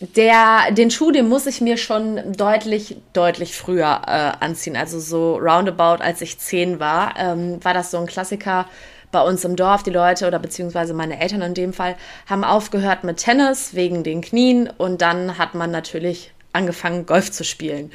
[0.00, 4.76] der, den Schuh, den muss ich mir schon deutlich, deutlich früher äh, anziehen.
[4.76, 8.66] Also so roundabout, als ich zehn war, ähm, war das so ein Klassiker
[9.12, 9.82] bei uns im Dorf.
[9.82, 14.22] Die Leute oder beziehungsweise meine Eltern in dem Fall haben aufgehört mit Tennis wegen den
[14.22, 17.92] Knien und dann hat man natürlich angefangen, Golf zu spielen.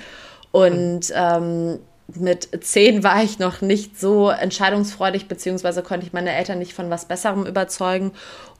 [0.51, 1.79] Und ähm,
[2.13, 6.91] mit zehn war ich noch nicht so entscheidungsfreudig, beziehungsweise konnte ich meine Eltern nicht von
[6.91, 8.11] was Besserem überzeugen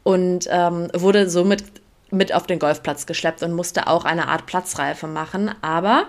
[0.01, 1.63] und ähm, wurde somit
[2.11, 5.51] mit auf den Golfplatz geschleppt und musste auch eine Art Platzreife machen.
[5.61, 6.07] Aber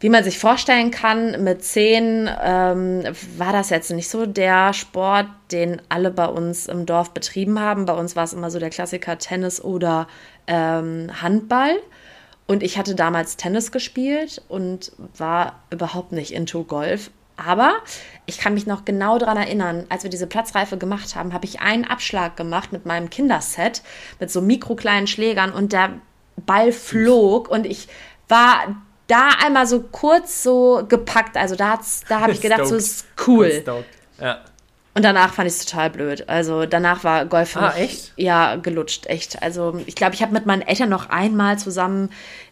[0.00, 3.02] wie man sich vorstellen kann, mit zehn ähm,
[3.36, 7.84] war das jetzt nicht so der Sport, den alle bei uns im Dorf betrieben haben.
[7.84, 10.06] Bei uns war es immer so der Klassiker Tennis oder
[10.46, 11.72] ähm, Handball.
[12.46, 17.10] Und ich hatte damals Tennis gespielt und war überhaupt nicht into Golf.
[17.38, 17.76] Aber
[18.26, 21.60] ich kann mich noch genau daran erinnern, als wir diese Platzreife gemacht haben, habe ich
[21.60, 23.82] einen Abschlag gemacht mit meinem Kinderset,
[24.18, 25.92] mit so mikrokleinen Schlägern und der
[26.36, 27.88] Ball flog und ich
[28.28, 31.36] war da einmal so kurz so gepackt.
[31.36, 33.64] Also da, da habe ich gedacht, so ist cool.
[34.20, 34.40] Ja.
[34.94, 36.28] Und danach fand ich es total blöd.
[36.28, 38.12] Also danach war Golf Ah, echt?
[38.16, 39.40] ja gelutscht, echt.
[39.42, 42.10] Also ich glaube, ich habe mit meinen Eltern noch einmal zusammen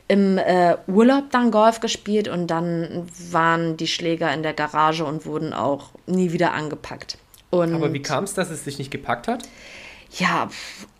[0.09, 5.27] im äh, Urlaub dann Golf gespielt und dann waren die Schläger in der Garage und
[5.27, 7.19] wurden auch nie wieder angepackt.
[7.51, 9.43] Und Aber wie kam es, dass es dich nicht gepackt hat?
[10.19, 10.49] ja,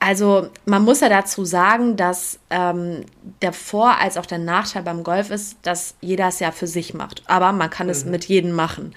[0.01, 3.05] also man muss ja dazu sagen, dass ähm,
[3.41, 6.93] der Vor- als auch der Nachteil beim Golf ist, dass jeder es ja für sich
[6.93, 7.23] macht.
[7.27, 8.95] Aber man kann es mit jedem machen.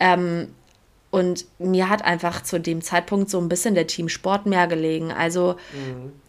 [0.00, 0.48] Ähm,
[1.10, 5.12] und mir hat einfach zu dem Zeitpunkt so ein bisschen der Teamsport mehr gelegen.
[5.12, 5.56] Also,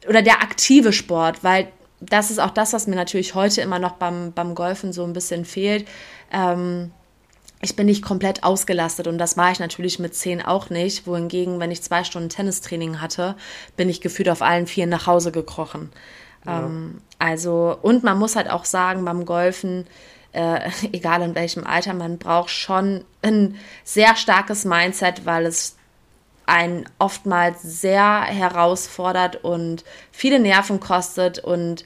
[0.07, 1.69] oder der aktive Sport, weil
[2.09, 5.13] das ist auch das, was mir natürlich heute immer noch beim, beim Golfen so ein
[5.13, 5.87] bisschen fehlt.
[6.31, 6.91] Ähm,
[7.61, 11.07] ich bin nicht komplett ausgelastet und das war ich natürlich mit zehn auch nicht.
[11.07, 13.35] Wohingegen, wenn ich zwei Stunden Tennistraining hatte,
[13.77, 15.89] bin ich gefühlt auf allen Vieren nach Hause gekrochen.
[16.45, 19.87] Ähm, also, und man muss halt auch sagen, beim Golfen,
[20.33, 25.77] äh, egal in welchem Alter, man braucht schon ein sehr starkes Mindset, weil es
[26.45, 31.85] einen oftmals sehr herausfordert und viele Nerven kostet und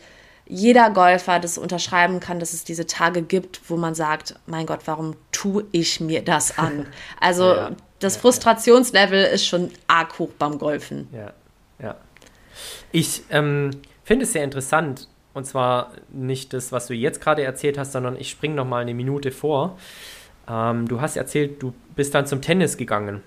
[0.50, 4.82] jeder Golfer das unterschreiben kann, dass es diese Tage gibt, wo man sagt, mein Gott,
[4.86, 6.88] warum tue ich mir das an?
[7.20, 11.10] Also ja, das ja, Frustrationslevel ist schon arg hoch beim Golfen.
[11.12, 11.34] Ja,
[11.80, 11.96] ja.
[12.92, 13.72] Ich ähm,
[14.04, 18.16] finde es sehr interessant, und zwar nicht das, was du jetzt gerade erzählt hast, sondern
[18.16, 19.78] ich springe noch mal eine Minute vor.
[20.50, 23.22] Ähm, du hast erzählt, du bist dann zum Tennis gegangen.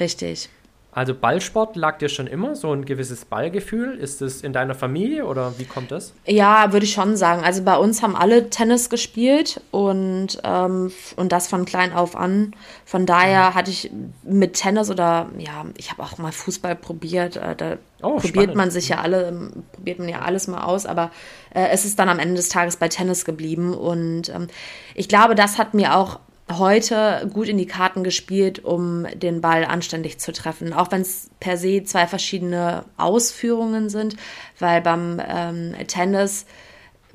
[0.00, 0.48] Richtig.
[0.94, 3.96] Also Ballsport lag dir schon immer so ein gewisses Ballgefühl?
[3.96, 6.12] Ist es in deiner Familie oder wie kommt das?
[6.26, 7.42] Ja, würde ich schon sagen.
[7.42, 12.54] Also bei uns haben alle Tennis gespielt und, ähm, und das von klein auf an.
[12.84, 13.54] Von daher mhm.
[13.54, 13.90] hatte ich
[14.22, 17.36] mit Tennis oder ja, ich habe auch mal Fußball probiert.
[17.36, 18.56] Äh, da oh, probiert spannend.
[18.56, 21.10] man sich ja alle, probiert man ja alles mal aus, aber
[21.54, 23.72] äh, es ist dann am Ende des Tages bei Tennis geblieben.
[23.72, 24.48] Und ähm,
[24.94, 26.20] ich glaube, das hat mir auch
[26.58, 30.72] heute gut in die Karten gespielt, um den Ball anständig zu treffen.
[30.72, 34.16] Auch wenn es per se zwei verschiedene Ausführungen sind,
[34.58, 36.46] weil beim ähm, Tennis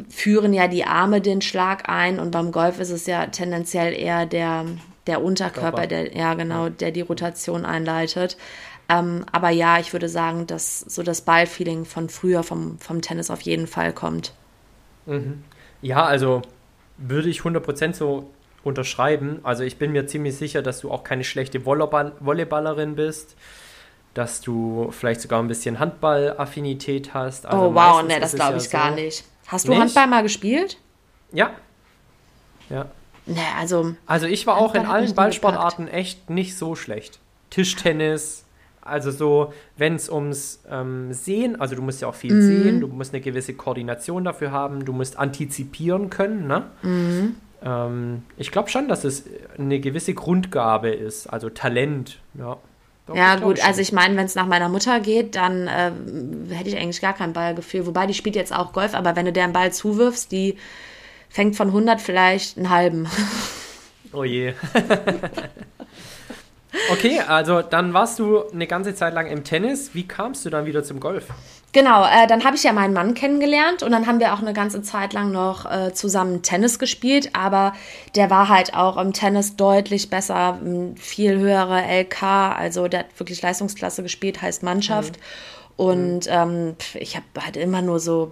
[0.10, 4.26] führen ja die Arme den Schlag ein und beim Golf ist es ja tendenziell eher
[4.26, 4.65] der,
[5.08, 8.38] der Unterkörper, der, ja genau, der die Rotation einleitet.
[8.89, 13.30] Ähm, aber ja, ich würde sagen, dass so das Ballfeeling von früher vom, vom Tennis
[13.30, 14.34] auf jeden Fall kommt.
[15.06, 15.43] Mhm.
[15.82, 16.41] Ja, also
[16.97, 18.30] würde ich 100% so
[18.68, 19.40] unterschreiben.
[19.44, 23.36] Also ich bin mir ziemlich sicher, dass du auch keine schlechte Volleyball Volleyballerin bist,
[24.14, 27.46] dass du vielleicht sogar ein bisschen Handball-Affinität hast.
[27.46, 28.96] Also oh wow, ne, das glaube ich ja gar so.
[28.96, 29.24] nicht.
[29.48, 29.82] Hast du nicht?
[29.82, 30.78] Handball mal gespielt?
[31.32, 31.52] Ja.
[32.70, 32.86] Ja.
[33.26, 33.96] Ne, also.
[34.06, 37.20] Also ich war auch in allen Ballsportarten echt nicht so schlecht.
[37.50, 38.46] Tischtennis,
[38.88, 42.42] also so, wenn es ums ähm, Sehen, also du musst ja auch viel mhm.
[42.42, 46.64] sehen, du musst eine gewisse Koordination dafür haben, du musst antizipieren können, ne?
[46.82, 47.36] Mhm.
[47.63, 49.26] Ähm, ich glaube schon, dass es
[49.58, 52.58] eine gewisse Grundgabe ist, also Talent, ja.
[53.08, 55.91] Doch, ja, gut, also ich meine, wenn es nach meiner Mutter geht, dann äh,
[56.54, 57.86] hätte ich eigentlich gar kein Ballgefühl.
[57.86, 60.58] Wobei, die spielt jetzt auch Golf, aber wenn du der einen Ball zuwirfst, die
[61.30, 63.08] fängt von 100 vielleicht einen halben.
[64.13, 64.54] Oh je.
[66.91, 69.93] okay, also dann warst du eine ganze Zeit lang im Tennis.
[69.93, 71.28] Wie kamst du dann wieder zum Golf?
[71.74, 74.54] Genau, äh, dann habe ich ja meinen Mann kennengelernt und dann haben wir auch eine
[74.54, 77.74] ganze Zeit lang noch äh, zusammen Tennis gespielt, aber
[78.16, 80.60] der war halt auch im Tennis deutlich besser,
[80.96, 85.18] viel höhere LK, also der hat wirklich Leistungsklasse gespielt, heißt Mannschaft.
[85.18, 85.24] Mhm.
[85.78, 88.30] Und ähm, ich habe halt immer nur so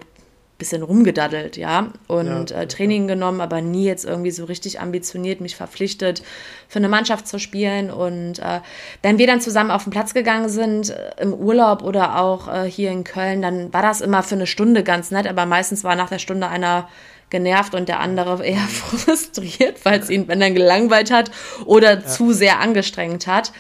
[0.57, 3.15] bisschen rumgedaddelt, ja, und ja, äh, Training ja.
[3.15, 6.23] genommen, aber nie jetzt irgendwie so richtig ambitioniert, mich verpflichtet,
[6.69, 7.91] für eine Mannschaft zu spielen.
[7.91, 8.61] Und äh,
[9.01, 12.69] wenn wir dann zusammen auf den Platz gegangen sind, äh, im Urlaub oder auch äh,
[12.69, 15.95] hier in Köln, dann war das immer für eine Stunde ganz nett, aber meistens war
[15.95, 16.87] nach der Stunde einer
[17.29, 21.31] genervt und der andere eher frustriert, weil es ihn, wenn er gelangweilt hat
[21.65, 22.05] oder ja.
[22.05, 23.51] zu sehr angestrengt hat.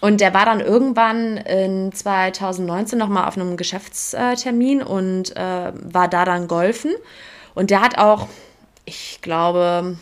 [0.00, 6.24] Und der war dann irgendwann in 2019 nochmal auf einem Geschäftstermin und äh, war da
[6.24, 6.92] dann golfen.
[7.54, 8.28] Und der hat auch,
[8.84, 9.96] ich glaube,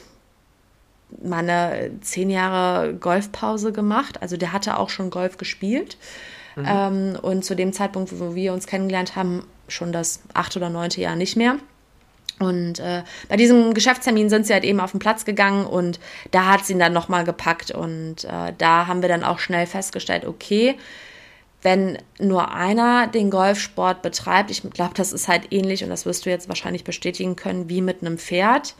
[1.22, 4.20] meine zehn Jahre Golfpause gemacht.
[4.20, 5.96] Also der hatte auch schon Golf gespielt.
[6.56, 6.66] Mhm.
[6.68, 11.00] Ähm, und zu dem Zeitpunkt, wo wir uns kennengelernt haben, schon das achte oder neunte
[11.00, 11.56] Jahr nicht mehr.
[12.38, 15.98] Und äh, bei diesem Geschäftstermin sind sie halt eben auf den Platz gegangen und
[16.32, 17.70] da hat sie ihn dann nochmal gepackt.
[17.70, 20.76] Und äh, da haben wir dann auch schnell festgestellt, okay,
[21.62, 26.26] wenn nur einer den Golfsport betreibt, ich glaube, das ist halt ähnlich und das wirst
[26.26, 28.74] du jetzt wahrscheinlich bestätigen können, wie mit einem Pferd,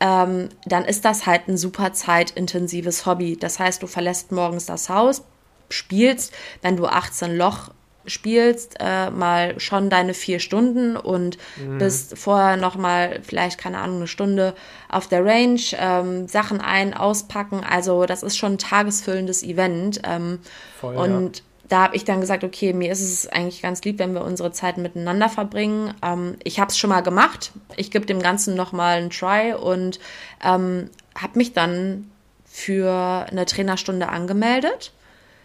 [0.00, 3.36] ähm, dann ist das halt ein super zeitintensives Hobby.
[3.36, 5.22] Das heißt, du verlässt morgens das Haus,
[5.70, 6.32] spielst,
[6.62, 7.70] wenn du 18 Loch
[8.06, 11.78] spielst, äh, mal schon deine vier Stunden und mhm.
[11.78, 14.54] bist vorher noch mal vielleicht, keine Ahnung, eine Stunde
[14.88, 17.62] auf der Range, ähm, Sachen ein, auspacken.
[17.68, 20.00] Also das ist schon ein tagesfüllendes Event.
[20.04, 20.38] Ähm,
[20.80, 21.44] Voll, und ja.
[21.68, 24.52] da habe ich dann gesagt, okay, mir ist es eigentlich ganz lieb, wenn wir unsere
[24.52, 25.94] Zeit miteinander verbringen.
[26.02, 27.52] Ähm, ich habe es schon mal gemacht.
[27.76, 29.98] Ich gebe dem Ganzen noch mal einen Try und
[30.44, 32.10] ähm, habe mich dann
[32.44, 34.92] für eine Trainerstunde angemeldet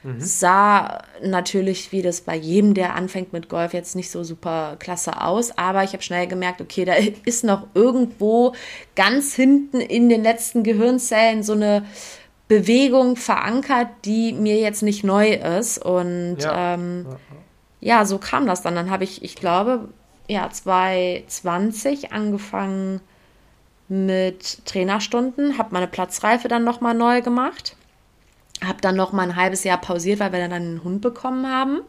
[0.04, 0.20] Mhm.
[0.20, 5.22] Sah natürlich, wie das bei jedem, der anfängt mit Golf, jetzt nicht so super klasse
[5.22, 5.58] aus.
[5.58, 6.94] Aber ich habe schnell gemerkt, okay, da
[7.26, 8.54] ist noch irgendwo
[8.96, 11.86] ganz hinten in den letzten Gehirnzellen so eine
[12.48, 15.78] Bewegung verankert, die mir jetzt nicht neu ist.
[15.78, 17.06] Und ja, ähm,
[17.80, 18.76] ja so kam das dann.
[18.76, 19.90] Dann habe ich, ich glaube,
[20.28, 23.02] ja, 2020 angefangen
[23.88, 27.76] mit Trainerstunden, habe meine Platzreife dann nochmal neu gemacht
[28.64, 31.82] habe dann noch mal ein halbes Jahr pausiert, weil wir dann einen Hund bekommen haben.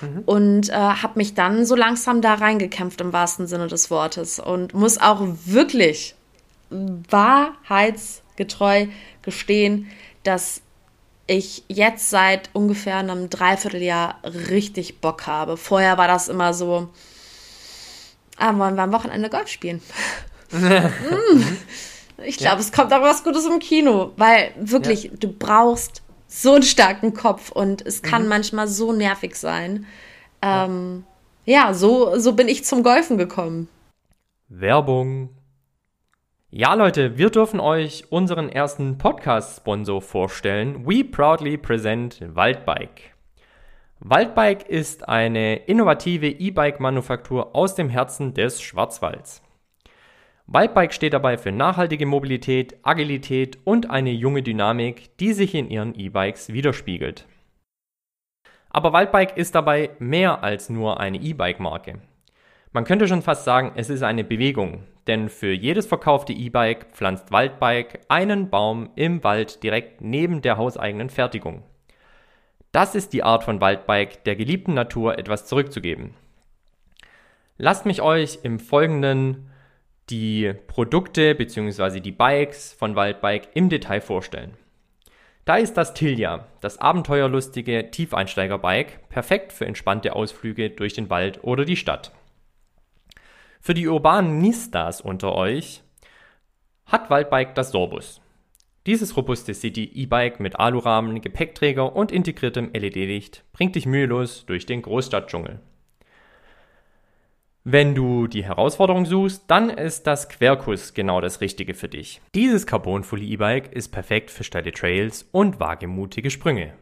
[0.00, 0.22] Mhm.
[0.26, 4.38] Und äh, habe mich dann so langsam da reingekämpft im wahrsten Sinne des Wortes.
[4.38, 6.14] Und muss auch wirklich
[6.70, 8.86] wahrheitsgetreu
[9.22, 9.88] gestehen,
[10.22, 10.62] dass
[11.26, 15.56] ich jetzt seit ungefähr einem Dreivierteljahr richtig Bock habe.
[15.56, 16.88] Vorher war das immer so,
[18.36, 19.80] ah, wollen wir am Wochenende Golf spielen?
[20.50, 21.42] mm.
[22.24, 22.60] Ich glaube, ja.
[22.60, 25.10] es kommt aber was Gutes im Kino, weil wirklich, ja.
[25.18, 28.28] du brauchst so einen starken Kopf und es kann mhm.
[28.28, 29.86] manchmal so nervig sein.
[30.42, 31.04] Ähm,
[31.44, 33.68] ja, ja so, so bin ich zum Golfen gekommen.
[34.48, 35.30] Werbung.
[36.50, 40.84] Ja, Leute, wir dürfen euch unseren ersten Podcast-Sponsor vorstellen.
[40.86, 43.14] We proudly present Waldbike.
[44.00, 49.42] Waldbike ist eine innovative E-Bike-Manufaktur aus dem Herzen des Schwarzwalds.
[50.52, 55.94] Waldbike steht dabei für nachhaltige Mobilität, Agilität und eine junge Dynamik, die sich in ihren
[55.94, 57.28] E-Bikes widerspiegelt.
[58.68, 62.00] Aber Waldbike ist dabei mehr als nur eine E-Bike-Marke.
[62.72, 67.30] Man könnte schon fast sagen, es ist eine Bewegung, denn für jedes verkaufte E-Bike pflanzt
[67.30, 71.62] Waldbike einen Baum im Wald direkt neben der hauseigenen Fertigung.
[72.72, 76.14] Das ist die Art von Waldbike, der geliebten Natur etwas zurückzugeben.
[77.56, 79.46] Lasst mich euch im Folgenden
[80.10, 82.00] die Produkte bzw.
[82.00, 84.56] die Bikes von Waldbike im Detail vorstellen.
[85.44, 91.64] Da ist das Tilja, das abenteuerlustige Tiefeinsteigerbike, perfekt für entspannte Ausflüge durch den Wald oder
[91.64, 92.12] die Stadt.
[93.60, 95.82] Für die urbanen Nistas unter euch
[96.86, 98.20] hat Waldbike das Sorbus.
[98.86, 105.60] Dieses robuste City-E-Bike mit Alurahmen, Gepäckträger und integriertem LED-Licht bringt dich mühelos durch den Großstadtdschungel.
[107.64, 112.22] Wenn du die Herausforderung suchst, dann ist das Querkurs genau das Richtige für dich.
[112.34, 116.72] Dieses Carbon Fully E-Bike ist perfekt für steile Trails und wagemutige Sprünge,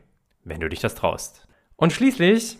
[0.45, 1.49] wenn du dich das traust.
[1.75, 2.59] Und schließlich,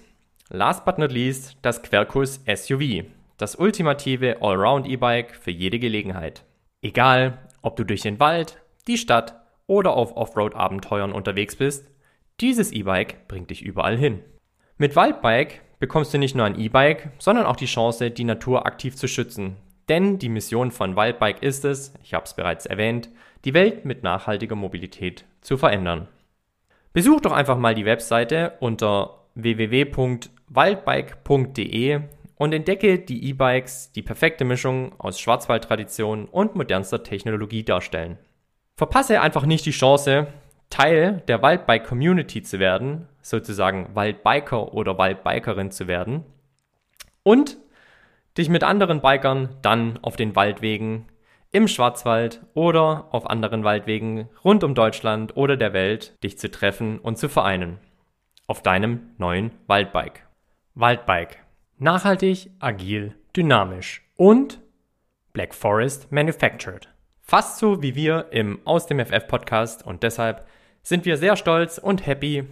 [0.49, 3.05] last but not least, das Querkurs SUV,
[3.37, 6.43] das ultimative Allround E-Bike für jede Gelegenheit.
[6.83, 11.89] Egal, ob du durch den Wald, die Stadt oder auf Offroad-Abenteuern unterwegs bist,
[12.41, 14.25] dieses E-Bike bringt dich überall hin.
[14.77, 18.97] Mit Waldbike bekommst du nicht nur ein E-Bike, sondern auch die Chance, die Natur aktiv
[18.97, 19.57] zu schützen.
[19.89, 23.09] Denn die Mission von Wildbike ist es, ich habe es bereits erwähnt,
[23.45, 26.09] die Welt mit nachhaltiger Mobilität zu verändern.
[26.93, 32.01] Besuch doch einfach mal die Webseite unter www.wildbike.de
[32.37, 38.19] und entdecke die E-Bikes, die perfekte Mischung aus Schwarzwaldtradition und modernster Technologie darstellen.
[38.77, 40.29] Verpasse einfach nicht die Chance,
[40.71, 46.25] Teil der Waldbike-Community zu werden, sozusagen Waldbiker oder Waldbikerin zu werden
[47.23, 47.59] und
[48.37, 51.07] dich mit anderen Bikern dann auf den Waldwegen
[51.51, 56.99] im Schwarzwald oder auf anderen Waldwegen rund um Deutschland oder der Welt dich zu treffen
[56.99, 57.79] und zu vereinen.
[58.47, 60.27] Auf deinem neuen Waldbike.
[60.75, 61.39] Waldbike.
[61.79, 64.61] Nachhaltig, agil, dynamisch und
[65.33, 66.89] Black Forest Manufactured.
[67.21, 70.47] Fast so wie wir im Aus dem FF Podcast und deshalb
[70.83, 72.45] sind wir sehr stolz und happy,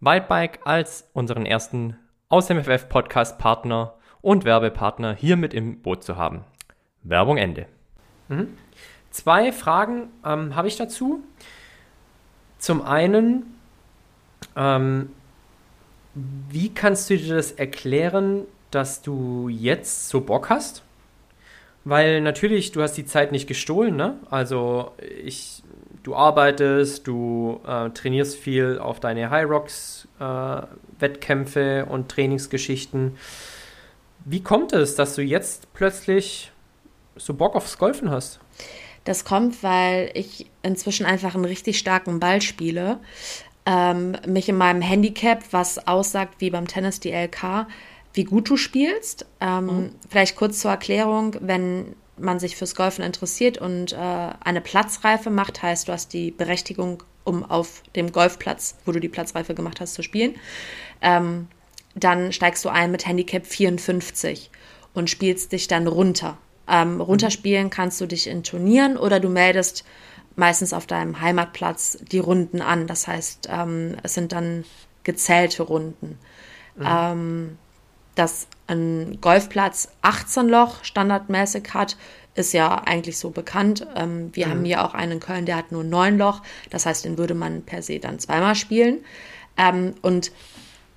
[0.00, 1.96] Wildbike als unseren ersten
[2.28, 6.44] aus dem FF Podcast Partner und Werbepartner hier mit im Boot zu haben.
[7.02, 7.66] Werbung Ende.
[8.28, 8.48] Mhm.
[9.10, 11.22] Zwei Fragen ähm, habe ich dazu.
[12.58, 13.58] Zum einen,
[14.56, 15.10] ähm,
[16.14, 20.82] wie kannst du dir das erklären, dass du jetzt so Bock hast?
[21.84, 24.18] Weil natürlich, du hast die Zeit nicht gestohlen, ne?
[24.30, 24.92] Also
[25.24, 25.62] ich
[26.02, 30.62] du arbeitest, du äh, trainierst viel auf deine High Rocks äh,
[30.98, 33.16] Wettkämpfe und Trainingsgeschichten.
[34.24, 36.52] Wie kommt es, dass du jetzt plötzlich
[37.16, 38.40] so Bock aufs Golfen hast?
[39.04, 43.00] Das kommt, weil ich inzwischen einfach einen richtig starken Ball spiele.
[43.66, 47.66] Ähm, mich in meinem Handicap, was aussagt wie beim Tennis die LK,
[48.14, 49.26] wie gut du spielst.
[49.40, 49.90] Ähm, mhm.
[50.08, 55.62] Vielleicht kurz zur Erklärung, wenn man sich fürs Golfen interessiert und äh, eine Platzreife macht,
[55.62, 59.94] heißt, du hast die Berechtigung, um auf dem Golfplatz, wo du die Platzreife gemacht hast,
[59.94, 60.34] zu spielen,
[61.00, 61.48] ähm,
[61.94, 64.50] dann steigst du ein mit Handicap 54
[64.94, 66.38] und spielst dich dann runter.
[66.68, 69.84] Ähm, runterspielen kannst du dich in Turnieren oder du meldest
[70.36, 72.86] meistens auf deinem Heimatplatz die Runden an.
[72.86, 74.64] Das heißt, ähm, es sind dann
[75.04, 76.18] gezählte Runden.
[76.76, 77.58] Mhm.
[78.14, 81.96] Dass ein Golfplatz 18 Loch standardmäßig hat,
[82.34, 83.86] ist ja eigentlich so bekannt.
[83.94, 84.50] Ähm, wir mhm.
[84.50, 86.42] haben hier auch einen in Köln, der hat nur 9 Loch.
[86.70, 89.04] Das heißt, den würde man per se dann zweimal spielen.
[89.56, 90.32] Ähm, und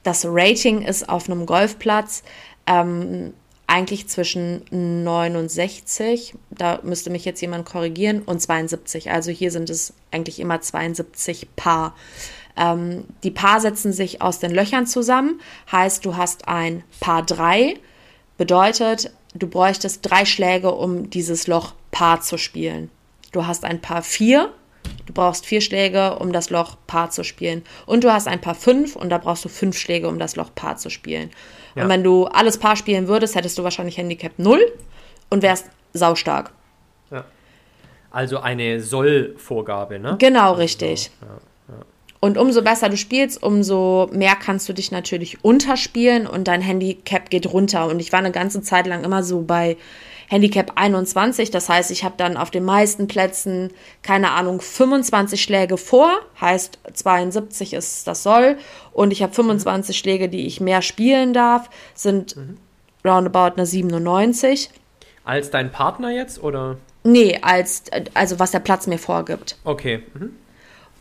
[0.03, 2.23] das Rating ist auf einem Golfplatz
[2.67, 3.33] ähm,
[3.67, 4.63] eigentlich zwischen
[5.03, 9.09] 69, da müsste mich jetzt jemand korrigieren, und 72.
[9.09, 11.95] Also hier sind es eigentlich immer 72 Paar.
[12.57, 15.41] Ähm, die Paar setzen sich aus den Löchern zusammen,
[15.71, 17.75] heißt, du hast ein Paar 3,
[18.37, 22.89] bedeutet, du bräuchtest drei Schläge, um dieses Loch Paar zu spielen.
[23.31, 24.49] Du hast ein Paar 4,
[25.05, 27.63] du brauchst vier Schläge, um das Loch Paar zu spielen.
[27.85, 30.53] Und du hast ein Paar fünf und da brauchst du fünf Schläge, um das Loch
[30.53, 31.31] Paar zu spielen.
[31.75, 31.83] Ja.
[31.83, 34.59] Und wenn du alles Paar spielen würdest, hättest du wahrscheinlich Handicap 0
[35.29, 36.51] und wärst saustark.
[37.11, 37.25] Ja.
[38.11, 40.15] Also eine Soll-Vorgabe, ne?
[40.19, 41.11] Genau, richtig.
[41.21, 41.27] Ja.
[42.25, 47.29] Und umso besser du spielst, umso mehr kannst du dich natürlich unterspielen und dein Handicap
[47.29, 47.85] geht runter.
[47.85, 49.77] Und ich war eine ganze Zeit lang immer so bei
[50.27, 51.51] Handicap 21.
[51.51, 53.69] Das heißt, ich habe dann auf den meisten Plätzen,
[54.01, 58.57] keine Ahnung, 25 Schläge vor, heißt 72 ist das Soll.
[58.91, 59.99] Und ich habe 25 mhm.
[59.99, 62.57] Schläge, die ich mehr spielen darf, sind mhm.
[63.05, 64.71] roundabout eine 97.
[65.25, 66.77] Als dein Partner jetzt oder?
[67.03, 67.83] Nee, als,
[68.15, 69.57] also was der Platz mir vorgibt.
[69.63, 70.01] Okay.
[70.15, 70.31] Mhm.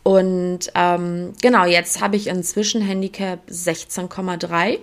[0.05, 4.77] Und ähm, genau, jetzt habe ich inzwischen Handicap 16,3.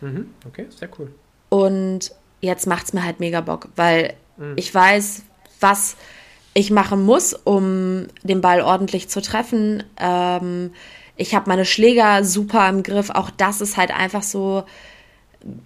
[0.00, 1.12] Mhm, okay, sehr cool.
[1.48, 4.52] Und jetzt macht es mir halt mega Bock, weil mhm.
[4.54, 5.22] ich weiß,
[5.58, 5.96] was
[6.54, 9.82] ich machen muss, um den Ball ordentlich zu treffen.
[9.98, 10.70] Ähm,
[11.16, 13.10] ich habe meine Schläger super im Griff.
[13.10, 14.62] Auch das ist halt einfach so.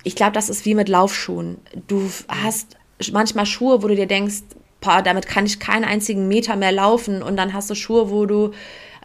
[0.05, 1.59] Ich glaube, das ist wie mit Laufschuhen.
[1.87, 2.13] Du mhm.
[2.29, 2.79] hast
[3.13, 4.43] manchmal Schuhe, wo du dir denkst,
[4.87, 7.23] boah, damit kann ich keinen einzigen Meter mehr laufen.
[7.23, 8.53] Und dann hast du Schuhe, wo du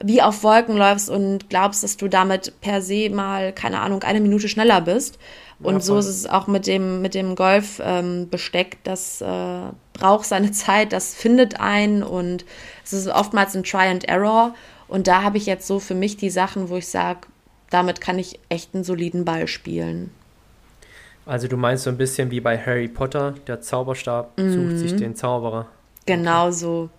[0.04, 4.22] wie auf Wolken läufst und glaubst, dass du damit per se mal, keine Ahnung, eine
[4.22, 5.20] Minute schneller bist.
[5.62, 8.74] Und ja, so ist es auch mit dem, mit dem Golfbesteck.
[8.74, 9.60] Ähm, das äh,
[9.94, 12.46] braucht seine Zeit, das findet einen und
[12.84, 14.56] es ist oftmals ein Try and Error.
[14.88, 17.22] Und da habe ich jetzt so für mich die Sachen, wo ich sage,
[17.70, 20.12] damit kann ich echt einen soliden Ball spielen.
[21.32, 24.52] Also du meinst so ein bisschen wie bei Harry Potter, der Zauberstab mhm.
[24.52, 25.66] sucht sich den Zauberer.
[26.06, 26.90] Genau so.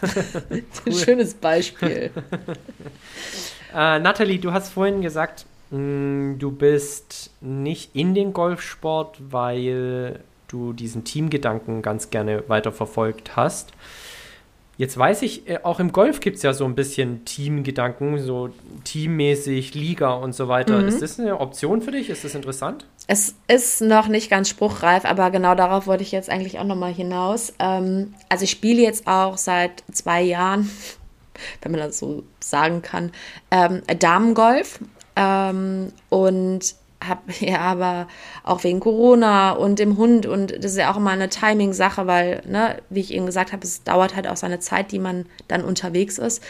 [0.86, 0.92] cool.
[0.92, 2.12] Schönes Beispiel.
[3.74, 10.20] äh, Nathalie, du hast vorhin gesagt, mh, mm, du bist nicht in den Golfsport, weil
[10.46, 13.72] du diesen Teamgedanken ganz gerne weiterverfolgt hast.
[14.80, 18.48] Jetzt weiß ich, äh, auch im Golf gibt es ja so ein bisschen Teamgedanken, so
[18.84, 20.78] teammäßig, Liga und so weiter.
[20.78, 20.88] Mhm.
[20.88, 22.08] Ist das eine Option für dich?
[22.08, 22.86] Ist das interessant?
[23.06, 26.94] Es ist noch nicht ganz spruchreif, aber genau darauf wollte ich jetzt eigentlich auch nochmal
[26.94, 27.52] hinaus.
[27.58, 30.70] Ähm, also ich spiele jetzt auch seit zwei Jahren,
[31.60, 33.12] wenn man das so sagen kann,
[33.50, 34.80] ähm, Damengolf.
[35.14, 38.08] Ähm, und habe ja aber
[38.44, 42.42] auch wegen Corona und dem Hund und das ist ja auch immer eine Timing-Sache, weil,
[42.46, 45.64] ne, wie ich eben gesagt habe, es dauert halt auch seine Zeit, die man dann
[45.64, 46.42] unterwegs ist.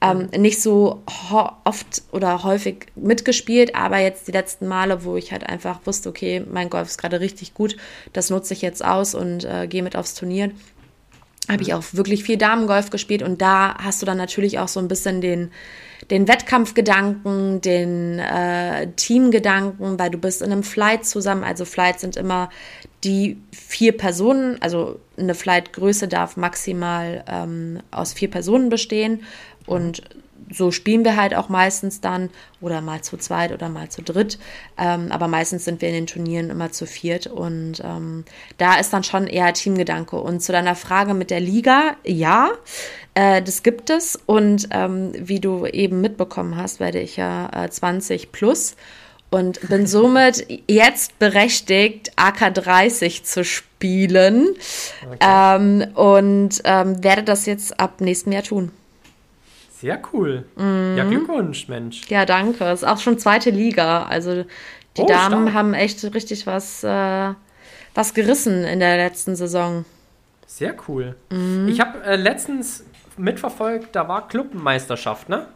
[0.00, 0.42] Ähm, mhm.
[0.42, 1.02] nicht so
[1.64, 6.44] oft oder häufig mitgespielt, aber jetzt die letzten Male, wo ich halt einfach wusste, okay,
[6.50, 7.76] mein Golf ist gerade richtig gut,
[8.12, 10.50] das nutze ich jetzt aus und äh, gehe mit aufs Turnier
[11.48, 11.74] habe ich mhm.
[11.74, 15.20] auch wirklich viel Damengolf gespielt und da hast du dann natürlich auch so ein bisschen
[15.20, 15.50] den,
[16.10, 21.44] den Wettkampfgedanken, den äh, Teamgedanken, weil du bist in einem Flight zusammen.
[21.44, 22.50] Also Flights sind immer
[23.04, 29.22] die vier Personen, also eine Flightgröße darf maximal ähm, aus vier Personen bestehen
[29.66, 30.02] und
[30.50, 32.30] so spielen wir halt auch meistens dann
[32.60, 34.38] oder mal zu zweit oder mal zu dritt.
[34.78, 38.24] Ähm, aber meistens sind wir in den Turnieren immer zu viert und ähm,
[38.58, 40.16] da ist dann schon eher Teamgedanke.
[40.16, 42.50] Und zu deiner Frage mit der Liga, ja,
[43.14, 44.18] äh, das gibt es.
[44.26, 48.76] Und ähm, wie du eben mitbekommen hast, werde ich ja äh, 20 plus
[49.30, 54.48] und bin somit jetzt berechtigt, AK30 zu spielen
[55.04, 55.18] okay.
[55.20, 58.70] ähm, und ähm, werde das jetzt ab nächstem Jahr tun.
[59.80, 60.44] Sehr cool.
[60.56, 60.94] Mhm.
[60.96, 62.08] Ja, Glückwunsch, Mensch.
[62.08, 62.64] Ja, danke.
[62.70, 64.04] Ist auch schon zweite Liga.
[64.04, 64.44] Also
[64.96, 65.54] die oh, Damen stark.
[65.54, 67.34] haben echt richtig was, äh,
[67.94, 69.84] was gerissen in der letzten Saison.
[70.46, 71.16] Sehr cool.
[71.30, 71.68] Mhm.
[71.68, 72.84] Ich habe äh, letztens
[73.18, 75.46] mitverfolgt, da war Clubmeisterschaft, ne?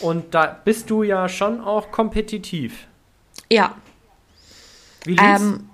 [0.00, 2.86] Und da bist du ja schon auch kompetitiv.
[3.50, 3.74] Ja.
[5.04, 5.40] Wie lief's?
[5.40, 5.68] Ähm,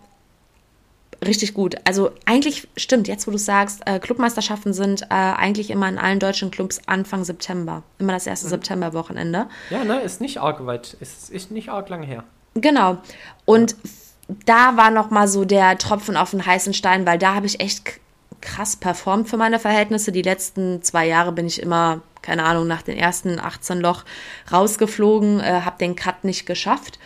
[1.24, 1.76] richtig gut.
[1.84, 6.18] Also eigentlich stimmt, jetzt wo du sagst, äh, Clubmeisterschaften sind äh, eigentlich immer in allen
[6.18, 7.82] deutschen Clubs Anfang September.
[7.98, 8.50] Immer das erste mhm.
[8.50, 9.46] Septemberwochenende.
[9.70, 12.24] Ja, ne, ist nicht arg weit, ist, ist nicht arg lang her.
[12.54, 12.98] Genau.
[13.44, 14.34] Und ja.
[14.46, 17.60] da war noch mal so der Tropfen auf den heißen Stein, weil da habe ich
[17.60, 18.00] echt
[18.40, 20.12] krass performt für meine Verhältnisse.
[20.12, 24.04] Die letzten zwei Jahre bin ich immer, keine Ahnung, nach den ersten 18 Loch
[24.52, 26.98] rausgeflogen, äh, habe den Cut nicht geschafft.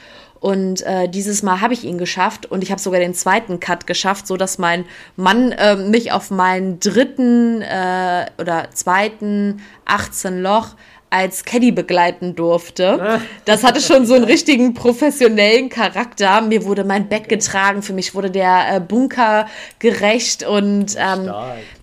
[0.43, 3.87] Und äh, dieses Mal habe ich ihn geschafft und ich habe sogar den zweiten Cut
[3.87, 10.71] geschafft, so dass mein Mann äh, mich auf meinen dritten äh, oder zweiten 18 Loch
[11.13, 13.21] als Caddy begleiten durfte.
[13.45, 16.41] Das hatte schon so einen richtigen professionellen Charakter.
[16.41, 19.47] Mir wurde mein Bett getragen, für mich wurde der äh, Bunker
[19.79, 21.31] gerecht und ähm,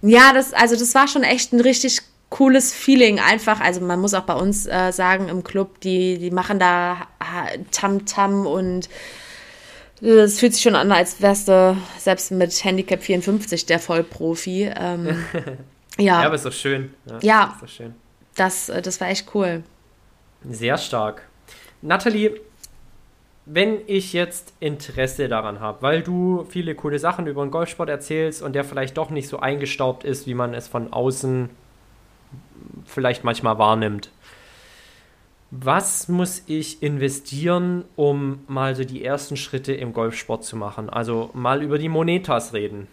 [0.01, 3.59] ja, das also das war schon echt ein richtig cooles Feeling einfach.
[3.59, 7.07] Also man muss auch bei uns äh, sagen im Club, die, die machen da
[7.71, 8.89] Tam-Tam und
[10.01, 14.71] es fühlt sich schon an, als wärst du selbst mit Handicap 54 der Vollprofi.
[14.75, 15.07] Ähm,
[15.97, 16.21] ja.
[16.21, 16.93] ja, aber ist doch schön.
[17.05, 17.19] Ja.
[17.21, 17.53] ja.
[17.55, 17.95] Ist doch schön.
[18.39, 19.63] Das, äh, das war echt cool.
[20.43, 21.27] Sehr stark.
[21.81, 22.39] Nathalie,
[23.45, 28.41] wenn ich jetzt Interesse daran habe, weil du viele coole Sachen über den Golfsport erzählst
[28.41, 31.49] und der vielleicht doch nicht so eingestaubt ist, wie man es von außen
[32.85, 34.11] vielleicht manchmal wahrnimmt.
[35.51, 40.91] Was muss ich investieren, um mal so die ersten Schritte im Golfsport zu machen?
[40.91, 42.87] Also mal über die Monetas reden.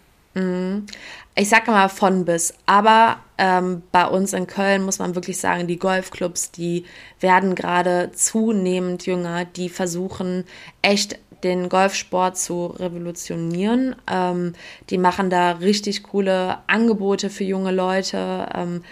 [1.35, 5.67] Ich sage mal von bis, aber ähm, bei uns in Köln muss man wirklich sagen,
[5.67, 6.85] die Golfclubs, die
[7.19, 10.45] werden gerade zunehmend jünger, die versuchen
[10.81, 13.95] echt den Golfsport zu revolutionieren.
[14.11, 14.53] Ähm,
[14.89, 18.49] die machen da richtig coole Angebote für junge Leute.
[18.55, 18.83] Ähm,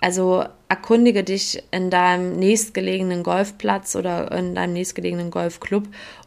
[0.00, 5.84] also erkundige dich in deinem nächstgelegenen Golfplatz oder in deinem nächstgelegenen Golfclub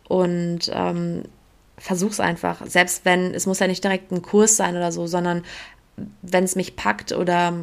[0.07, 1.23] und ähm,
[1.77, 2.65] versuch's einfach.
[2.65, 5.43] Selbst wenn, es muss ja nicht direkt ein Kurs sein oder so, sondern
[6.21, 7.53] wenn es mich packt oder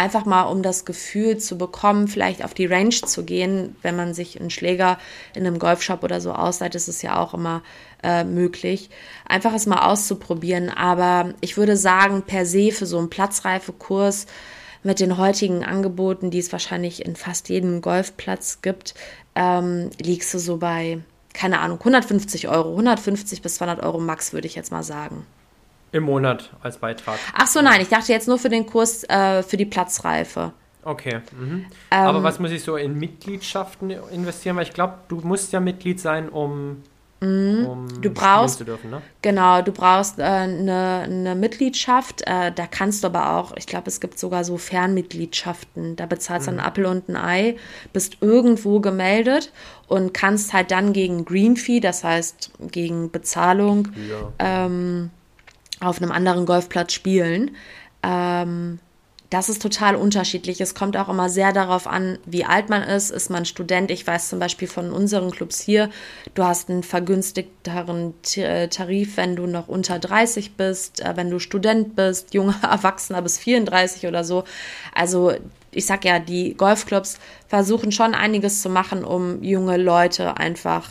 [0.00, 4.14] einfach mal um das Gefühl zu bekommen, vielleicht auf die Range zu gehen, wenn man
[4.14, 4.98] sich einen Schläger
[5.34, 7.62] in einem Golfshop oder so ausleiht, ist es ja auch immer
[8.02, 8.88] äh, möglich.
[9.28, 10.70] Einfach es mal auszuprobieren.
[10.70, 14.26] Aber ich würde sagen, per se für so einen Platzreife-Kurs
[14.82, 18.94] mit den heutigen Angeboten, die es wahrscheinlich in fast jedem Golfplatz gibt,
[19.34, 21.00] ähm, liegst du so bei
[21.32, 25.26] keine Ahnung, 150 Euro, 150 bis 200 Euro max, würde ich jetzt mal sagen.
[25.92, 27.18] Im Monat als Beitrag.
[27.34, 30.52] Ach so, nein, ich dachte jetzt nur für den Kurs äh, für die Platzreife.
[30.84, 31.20] Okay.
[31.38, 31.66] Mhm.
[31.90, 34.56] Ähm, Aber was muss ich so in Mitgliedschaften investieren?
[34.56, 36.82] Weil ich glaube, du musst ja Mitglied sein, um
[37.20, 37.66] Mhm.
[37.66, 39.02] Um du brauchst, dürfen, ne?
[39.20, 42.22] genau, du brauchst äh, eine, eine Mitgliedschaft.
[42.26, 45.96] Äh, da kannst du aber auch, ich glaube, es gibt sogar so Fernmitgliedschaften.
[45.96, 46.58] Da bezahlst du mhm.
[46.58, 47.56] einen Apfel und ein Ei,
[47.92, 49.52] bist irgendwo gemeldet
[49.86, 54.32] und kannst halt dann gegen Green Fee, das heißt gegen Bezahlung, ja.
[54.38, 55.10] ähm,
[55.80, 57.50] auf einem anderen Golfplatz spielen.
[58.02, 58.78] Ähm,
[59.30, 60.60] das ist total unterschiedlich.
[60.60, 63.10] Es kommt auch immer sehr darauf an, wie alt man ist.
[63.10, 63.92] Ist man Student?
[63.92, 65.88] Ich weiß zum Beispiel von unseren Clubs hier,
[66.34, 71.38] du hast einen vergünstigteren äh, Tarif, wenn du noch unter 30 bist, äh, wenn du
[71.38, 74.42] Student bist, junger Erwachsener bis 34 oder so.
[74.92, 75.32] Also
[75.70, 80.90] ich sag ja, die Golfclubs versuchen schon einiges zu machen, um junge Leute einfach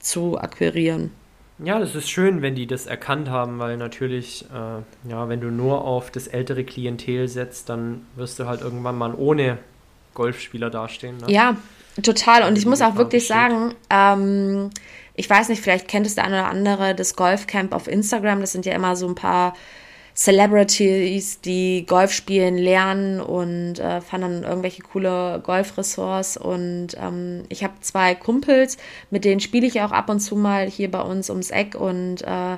[0.00, 1.12] zu akquirieren.
[1.58, 5.50] Ja, das ist schön, wenn die das erkannt haben, weil natürlich, äh, ja, wenn du
[5.50, 9.58] nur auf das ältere Klientel setzt, dann wirst du halt irgendwann mal ohne
[10.12, 11.16] Golfspieler dastehen.
[11.16, 11.32] Ne?
[11.32, 11.56] Ja,
[12.02, 12.46] total.
[12.46, 13.36] Und ich muss auch wirklich besteht.
[13.36, 14.70] sagen, ähm,
[15.14, 18.40] ich weiß nicht, vielleicht kennt es der eine oder andere das Golfcamp auf Instagram.
[18.40, 19.54] Das sind ja immer so ein paar
[20.16, 26.38] Celebrities, die Golf spielen, lernen und äh, fahren dann irgendwelche coole Golfressorts.
[26.38, 28.78] Und ähm, ich habe zwei Kumpels,
[29.10, 32.22] mit denen spiele ich auch ab und zu mal hier bei uns ums Eck und
[32.22, 32.56] äh,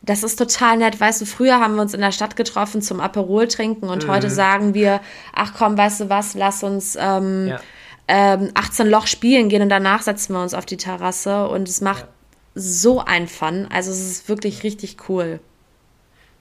[0.00, 0.98] das ist total nett.
[0.98, 4.10] Weißt du, früher haben wir uns in der Stadt getroffen zum Aperol trinken und mhm.
[4.10, 5.02] heute sagen wir,
[5.34, 7.60] ach komm, weißt du was, lass uns ähm, ja.
[8.08, 11.82] ähm, 18 Loch spielen gehen und danach setzen wir uns auf die Terrasse und es
[11.82, 12.08] macht ja.
[12.54, 13.66] so ein Fun.
[13.70, 15.40] Also es ist wirklich richtig cool.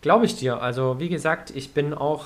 [0.01, 0.61] Glaube ich dir.
[0.61, 2.25] Also, wie gesagt, ich bin auch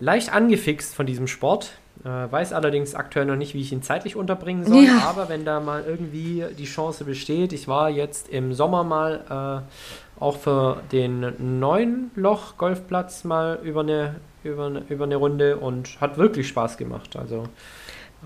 [0.00, 1.72] leicht angefixt von diesem Sport.
[2.04, 4.84] Äh, weiß allerdings aktuell noch nicht, wie ich ihn zeitlich unterbringen soll.
[4.84, 4.98] Ja.
[5.06, 10.20] Aber wenn da mal irgendwie die Chance besteht, ich war jetzt im Sommer mal äh,
[10.22, 16.00] auch für den neuen Loch Golfplatz mal über eine, über, eine, über eine Runde und
[16.00, 17.16] hat wirklich Spaß gemacht.
[17.16, 17.44] Also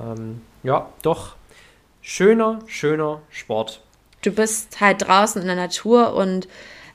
[0.01, 1.37] ähm, ja, doch
[2.01, 3.83] schöner, schöner Sport.
[4.23, 6.49] Du bist halt draußen in der Natur und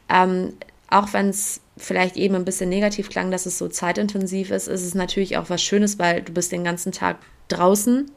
[0.10, 0.54] ähm,
[0.94, 4.84] auch wenn es vielleicht eben ein bisschen negativ klang, dass es so zeitintensiv ist, ist
[4.84, 7.18] es natürlich auch was Schönes, weil du bist den ganzen Tag
[7.48, 8.12] draußen.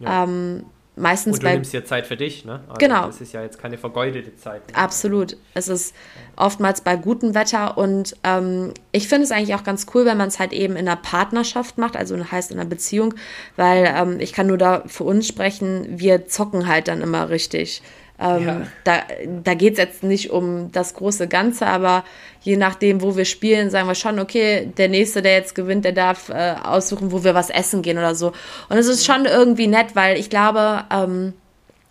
[0.00, 0.24] Ja.
[0.24, 2.60] Ähm, meistens Und du bei, nimmst ja Zeit für dich, ne?
[2.68, 3.06] Also genau.
[3.06, 4.68] Das ist ja jetzt keine vergeudete Zeit.
[4.68, 4.76] Ne?
[4.76, 5.38] Absolut.
[5.54, 5.94] Es ist
[6.36, 10.28] oftmals bei gutem Wetter und ähm, ich finde es eigentlich auch ganz cool, wenn man
[10.28, 13.14] es halt eben in einer Partnerschaft macht, also heißt in einer Beziehung,
[13.56, 17.82] weil ähm, ich kann nur da für uns sprechen, wir zocken halt dann immer richtig.
[18.22, 18.66] Ähm, ja.
[18.84, 19.00] Da,
[19.42, 22.04] da geht es jetzt nicht um das große Ganze, aber
[22.42, 25.92] je nachdem, wo wir spielen, sagen wir schon, okay, der Nächste, der jetzt gewinnt, der
[25.92, 28.32] darf äh, aussuchen, wo wir was essen gehen oder so.
[28.68, 31.32] Und es ist schon irgendwie nett, weil ich glaube, ähm,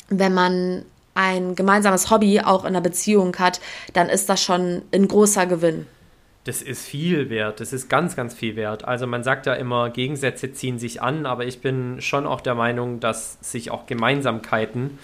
[0.10, 3.60] wenn man ein gemeinsames Hobby auch in einer Beziehung hat,
[3.94, 5.86] dann ist das schon ein großer Gewinn.
[6.46, 8.86] Das ist viel wert, das ist ganz, ganz viel wert.
[8.86, 12.56] Also man sagt ja immer, Gegensätze ziehen sich an, aber ich bin schon auch der
[12.56, 14.98] Meinung, dass sich auch Gemeinsamkeiten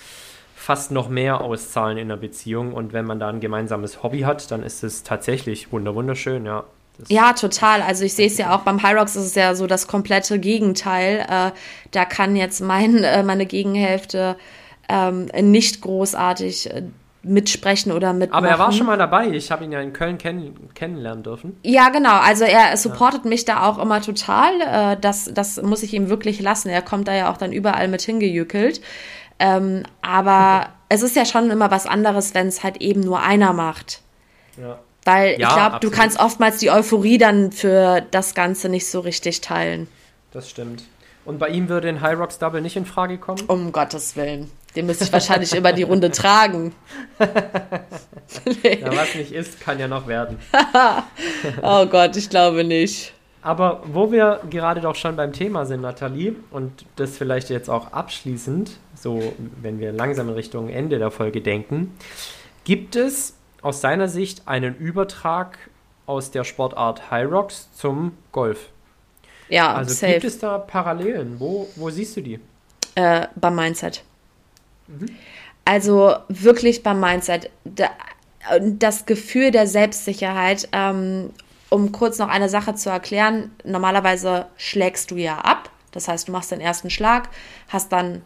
[0.58, 2.74] fast noch mehr auszahlen in einer Beziehung.
[2.74, 6.64] Und wenn man da ein gemeinsames Hobby hat, dann ist es tatsächlich wunderschön, ja.
[6.98, 7.84] Das ja, total.
[7.84, 10.40] Also ich sehe es ja auch beim High Rocks ist es ja so das komplette
[10.40, 11.26] Gegenteil.
[11.30, 11.52] Äh,
[11.92, 14.36] da kann jetzt mein, äh, meine Gegenhälfte
[14.90, 16.84] ähm, nicht großartig äh,
[17.22, 18.44] mitsprechen oder mitmachen.
[18.44, 19.28] Aber er war schon mal dabei.
[19.28, 21.56] Ich habe ihn ja in Köln kenn kennenlernen dürfen.
[21.62, 22.18] Ja, genau.
[22.18, 23.30] Also er supportet ja.
[23.30, 24.54] mich da auch immer total.
[24.62, 26.70] Äh, das, das muss ich ihm wirklich lassen.
[26.70, 28.82] Er kommt da ja auch dann überall mit hingejückelt.
[29.40, 33.54] Ähm, aber es ist ja schon immer was anderes, wenn es halt eben nur einer
[33.54, 34.02] macht.
[34.58, 34.80] Ja.
[35.06, 39.00] Weil ja, ich glaube, du kannst oftmals die Euphorie dann für das Ganze nicht so
[39.00, 39.88] richtig teilen.
[40.32, 40.84] Das stimmt.
[41.24, 43.42] Und bei ihm würde ein High Rocks Double nicht in Frage kommen?
[43.48, 44.50] Um Gottes Willen.
[44.76, 46.74] Den müsste ich wahrscheinlich über die Runde tragen.
[47.20, 50.38] ja, was nicht ist, kann ja noch werden.
[51.62, 53.14] oh Gott, ich glaube nicht.
[53.42, 57.94] Aber wo wir gerade doch schon beim Thema sind, Nathalie, und das vielleicht jetzt auch
[57.94, 61.96] abschließend, so wenn wir langsam in Richtung Ende der Folge denken,
[62.64, 65.58] gibt es aus deiner Sicht einen Übertrag
[66.06, 68.70] aus der Sportart High Rocks zum Golf?
[69.50, 70.14] Ja, also safe.
[70.14, 71.40] gibt es da Parallelen?
[71.40, 72.40] Wo, wo siehst du die?
[72.96, 74.04] Äh, beim Mindset.
[74.88, 75.08] Mhm.
[75.66, 77.50] Also wirklich beim Mindset.
[78.62, 81.32] Das Gefühl der Selbstsicherheit, ähm,
[81.70, 85.70] um kurz noch eine Sache zu erklären, normalerweise schlägst du ja ab.
[85.92, 87.30] Das heißt, du machst den ersten Schlag,
[87.68, 88.22] hast dann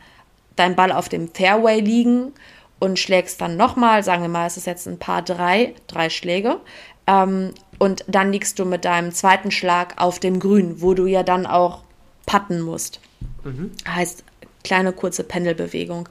[0.62, 2.34] deinen Ball auf dem Fairway liegen
[2.80, 6.60] und schlägst dann nochmal, sagen wir mal, es ist jetzt ein paar drei, drei Schläge.
[7.08, 11.24] Ähm, und dann liegst du mit deinem zweiten Schlag auf dem Grün, wo du ja
[11.24, 11.84] dann auch
[12.26, 13.00] patten musst.
[13.44, 13.72] Mhm.
[13.88, 14.24] Heißt
[14.64, 16.08] kleine kurze Pendelbewegung.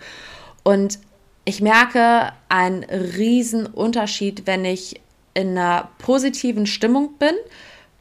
[0.63, 0.99] Und
[1.45, 5.01] ich merke einen riesen Unterschied, wenn ich
[5.35, 7.35] in einer positiven Stimmung bin,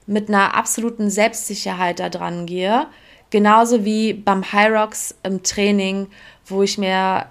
[0.07, 2.87] mit einer absoluten Selbstsicherheit da dran gehe.
[3.29, 6.07] Genauso wie beim High Rocks im Training,
[6.45, 7.27] wo ich mir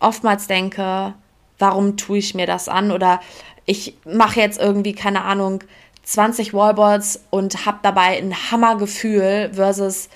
[0.00, 1.14] oftmals denke,
[1.58, 2.90] warum tue ich mir das an?
[2.90, 3.20] Oder
[3.64, 5.62] ich mache jetzt irgendwie, keine Ahnung,
[6.04, 10.08] 20 Wallballs und habe dabei ein Hammergefühl versus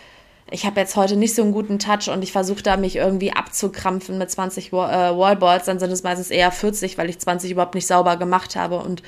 [0.53, 3.33] ich habe jetzt heute nicht so einen guten Touch und ich versuche da mich irgendwie
[3.33, 7.53] abzukrampfen mit 20 Wall, äh, Wallballs, dann sind es meistens eher 40, weil ich 20
[7.53, 9.03] überhaupt nicht sauber gemacht habe und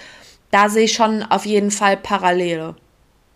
[0.52, 2.76] da sehe ich schon auf jeden Fall Parallele.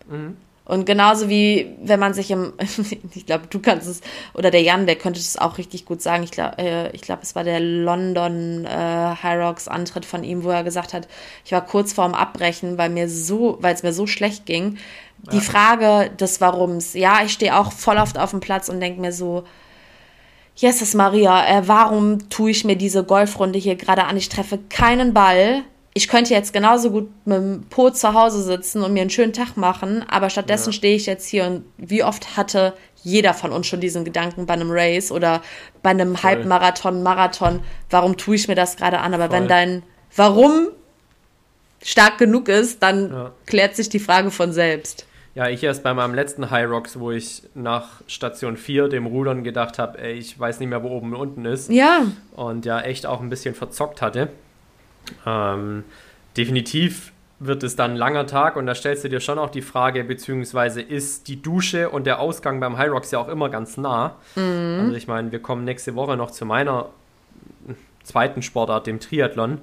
[0.09, 0.37] Mhm.
[0.67, 2.51] Und genauso wie wenn man sich im,
[3.15, 4.01] ich glaube, du kannst es,
[4.33, 6.23] oder der Jan, der könnte es auch richtig gut sagen.
[6.23, 10.43] Ich glaube, äh, ich glaube, es war der London äh, High Rocks Antritt von ihm,
[10.43, 11.07] wo er gesagt hat,
[11.45, 14.77] ich war kurz vorm Abbrechen, weil mir so, weil es mir so schlecht ging.
[15.31, 15.41] Die ja.
[15.41, 16.93] Frage des Warums.
[16.93, 19.45] Ja, ich stehe auch voll oft auf dem Platz und denke mir so,
[20.53, 24.17] Jesus Maria, äh, warum tue ich mir diese Golfrunde hier gerade an?
[24.17, 25.63] Ich treffe keinen Ball
[25.97, 29.33] ich könnte jetzt genauso gut mit dem Po zu Hause sitzen und mir einen schönen
[29.33, 30.73] Tag machen, aber stattdessen ja.
[30.73, 34.53] stehe ich jetzt hier und wie oft hatte jeder von uns schon diesen Gedanken bei
[34.53, 35.41] einem Race oder
[35.81, 36.29] bei einem Voll.
[36.29, 39.15] Halbmarathon, Marathon, warum tue ich mir das gerade an?
[39.15, 39.37] Aber Voll.
[39.37, 39.83] wenn dein
[40.15, 40.67] Warum
[41.83, 43.31] stark genug ist, dann ja.
[43.47, 45.07] klärt sich die Frage von selbst.
[45.33, 49.43] Ja, ich erst bei meinem letzten High Rocks, wo ich nach Station 4 dem Rudern
[49.43, 51.71] gedacht habe, ey, ich weiß nicht mehr, wo oben und unten ist.
[51.71, 52.05] Ja.
[52.35, 54.29] Und ja, echt auch ein bisschen verzockt hatte.
[55.25, 55.83] Ähm,
[56.35, 59.61] definitiv wird es dann ein langer Tag und da stellst du dir schon auch die
[59.61, 63.77] Frage, beziehungsweise ist die Dusche und der Ausgang beim High Rocks ja auch immer ganz
[63.77, 64.15] nah.
[64.35, 64.79] Mhm.
[64.81, 66.87] Also ich meine, wir kommen nächste Woche noch zu meiner
[68.03, 69.59] zweiten Sportart, dem Triathlon.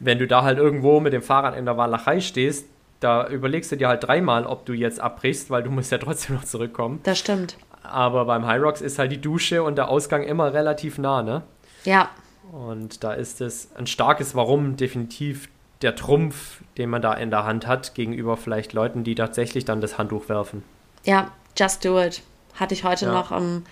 [0.00, 2.66] Wenn du da halt irgendwo mit dem Fahrrad in der Walachei stehst,
[2.98, 6.36] da überlegst du dir halt dreimal, ob du jetzt abbrichst, weil du musst ja trotzdem
[6.36, 7.00] noch zurückkommen.
[7.04, 7.56] Das stimmt.
[7.82, 11.42] Aber beim High Rocks ist halt die Dusche und der Ausgang immer relativ nah, ne?
[11.84, 12.08] Ja.
[12.52, 15.48] Und da ist es ein starkes Warum definitiv
[15.82, 19.80] der Trumpf, den man da in der Hand hat, gegenüber vielleicht Leuten, die tatsächlich dann
[19.80, 20.62] das Handtuch werfen.
[21.04, 22.22] Ja, just do it.
[22.54, 23.12] Hatte ich heute ja.
[23.12, 23.64] noch um,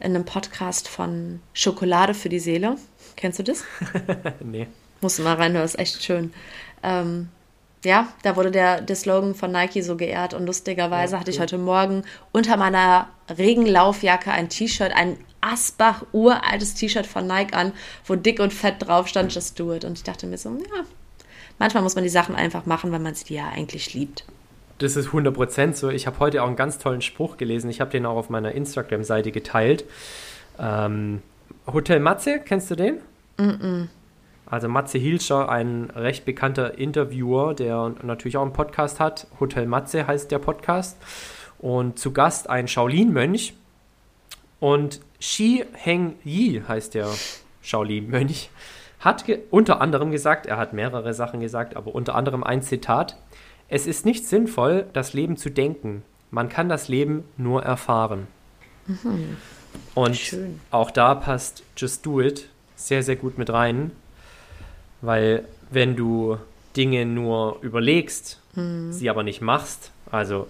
[0.00, 2.76] in einem Podcast von Schokolade für die Seele.
[3.16, 3.64] Kennst du das?
[4.40, 4.68] nee.
[5.00, 6.32] Musst du mal reinhören, ist echt schön.
[6.82, 7.28] Ähm,
[7.84, 11.40] ja, da wurde der, der Slogan von Nike so geehrt und lustigerweise ja, hatte ich
[11.40, 12.02] heute Morgen
[12.32, 17.72] unter meiner Regenlaufjacke ein T-Shirt, ein Asbach uraltes T-Shirt von Nike an,
[18.04, 19.84] wo dick und fett drauf stand, just do it.
[19.84, 20.84] Und ich dachte mir so, ja,
[21.58, 24.24] manchmal muss man die Sachen einfach machen, weil man sie ja eigentlich liebt.
[24.78, 25.90] Das ist 100% so.
[25.90, 27.70] Ich habe heute auch einen ganz tollen Spruch gelesen.
[27.70, 29.84] Ich habe den auch auf meiner Instagram-Seite geteilt.
[30.58, 31.22] Ähm,
[31.66, 32.98] Hotel Matze, kennst du den?
[33.36, 33.88] Mm, -mm.
[34.50, 39.26] Also Matze Hilscher, ein recht bekannter Interviewer, der natürlich auch einen Podcast hat.
[39.40, 40.96] Hotel Matze heißt der Podcast.
[41.58, 43.54] Und zu Gast ein Shaolin-Mönch.
[44.60, 47.08] Und Shi Heng Yi heißt der
[47.62, 48.50] Shaolin-Mönch,
[49.00, 53.16] hat unter anderem gesagt, er hat mehrere Sachen gesagt, aber unter anderem ein Zitat,
[53.68, 56.02] es ist nicht sinnvoll, das Leben zu denken.
[56.30, 58.26] Man kann das Leben nur erfahren.
[58.86, 59.36] Mhm.
[59.94, 60.60] Und Schön.
[60.70, 63.92] auch da passt Just Do It sehr, sehr gut mit rein,
[65.00, 66.38] weil wenn du
[66.76, 68.92] Dinge nur überlegst, mhm.
[68.92, 70.48] sie aber nicht machst, also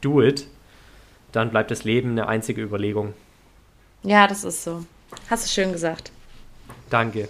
[0.00, 0.46] do it,
[1.32, 3.14] dann bleibt das Leben eine einzige Überlegung.
[4.02, 4.84] Ja, das ist so.
[5.28, 6.12] Hast du schön gesagt.
[6.90, 7.28] Danke.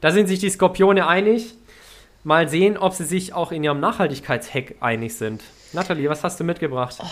[0.00, 1.54] Da sind sich die Skorpione einig.
[2.24, 5.42] Mal sehen, ob sie sich auch in ihrem Nachhaltigkeitshack einig sind.
[5.72, 6.96] Nathalie, was hast du mitgebracht?
[7.00, 7.06] Oh,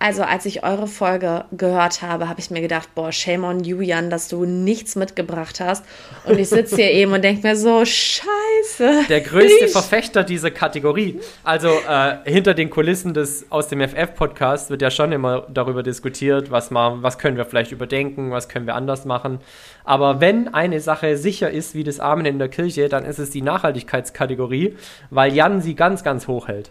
[0.00, 3.80] also, als ich eure Folge gehört habe, habe ich mir gedacht, boah, shame on you,
[3.80, 5.84] Jan, dass du nichts mitgebracht hast.
[6.24, 9.06] Und ich sitze hier eben und denke mir so, scheiße.
[9.08, 9.72] Der größte ich.
[9.72, 11.20] Verfechter dieser Kategorie.
[11.44, 16.50] Also, äh, hinter den Kulissen des aus dem FF-Podcast wird ja schon immer darüber diskutiert,
[16.50, 19.40] was, mal, was können wir vielleicht überdenken, was können wir anders machen.
[19.84, 23.30] Aber wenn eine Sache sicher ist, wie das Amen in der Kirche, dann ist es
[23.30, 24.76] die Nachhaltigkeitskategorie,
[25.10, 26.70] weil Jan sie ganz, ganz hoch hält.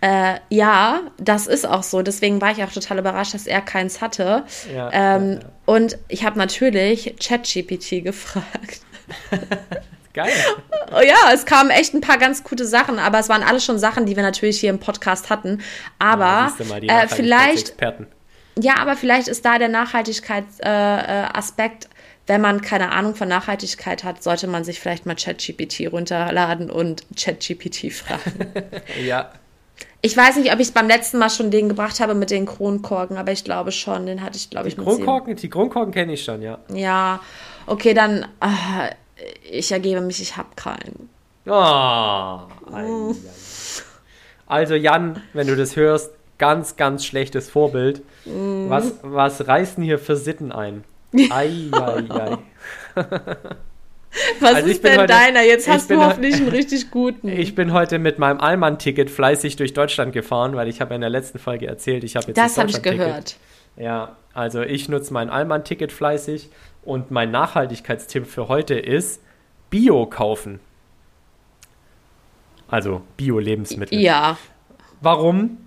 [0.00, 2.02] Äh, ja, das ist auch so.
[2.02, 4.44] Deswegen war ich auch total überrascht, dass er keins hatte.
[4.72, 5.40] Ja, ähm, ja, ja.
[5.66, 8.80] Und ich habe natürlich ChatGPT gefragt.
[10.14, 10.32] Geil.
[10.92, 13.78] Oh ja, es kamen echt ein paar ganz gute Sachen, aber es waren alles schon
[13.78, 15.60] Sachen, die wir natürlich hier im Podcast hatten.
[15.98, 17.74] Aber äh, vielleicht.
[18.60, 21.84] Ja, aber vielleicht ist da der Nachhaltigkeitsaspekt.
[21.84, 21.88] Äh,
[22.26, 27.06] wenn man keine Ahnung von Nachhaltigkeit hat, sollte man sich vielleicht mal ChatGPT runterladen und
[27.16, 28.52] ChatGPT fragen.
[29.02, 29.32] ja.
[30.00, 32.46] Ich weiß nicht, ob ich es beim letzten Mal schon den gebracht habe mit den
[32.46, 34.06] Kronkorken, aber ich glaube schon.
[34.06, 36.58] Den hatte ich, glaube ich, die Kronkorken, Die Kronkorken kenne ich schon, ja.
[36.72, 37.20] Ja,
[37.66, 38.22] okay, dann.
[38.40, 38.94] Äh,
[39.50, 41.08] ich ergebe mich, ich habe keinen.
[41.46, 43.14] Oh,
[44.46, 48.02] Also, Jan, wenn du das hörst, ganz, ganz schlechtes Vorbild.
[48.24, 48.68] Mm.
[48.70, 50.84] Was, was reißen hier für Sitten ein?
[51.12, 52.38] Ei, ei, ei.
[54.40, 55.42] Was also ist denn heute, deiner?
[55.42, 57.28] Jetzt hast du hoffentlich einen richtig guten.
[57.28, 61.10] Ich bin heute mit meinem Allmann-Ticket fleißig durch Deutschland gefahren, weil ich habe in der
[61.10, 63.36] letzten Folge erzählt, ich habe jetzt Das habe ich gehört.
[63.76, 66.50] Ja, also ich nutze mein Allmann-Ticket fleißig
[66.82, 69.22] und mein Nachhaltigkeitstipp für heute ist
[69.70, 70.60] Bio kaufen.
[72.68, 73.98] Also Bio-Lebensmittel.
[73.98, 74.36] Ja.
[75.00, 75.58] Warum?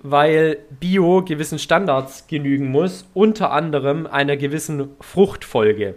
[0.00, 5.96] Weil Bio gewissen Standards genügen muss, unter anderem einer gewissen Fruchtfolge.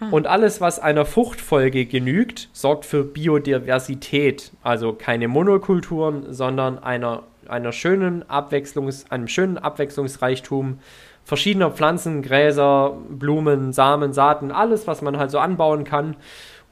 [0.00, 0.08] Ah.
[0.10, 4.52] Und alles, was einer Fruchtfolge genügt, sorgt für Biodiversität.
[4.62, 10.78] Also keine Monokulturen, sondern einer, einer schönen Abwechslungs, einem schönen Abwechslungsreichtum
[11.24, 16.16] verschiedener Pflanzen, Gräser, Blumen, Samen, Saaten, alles, was man halt so anbauen kann.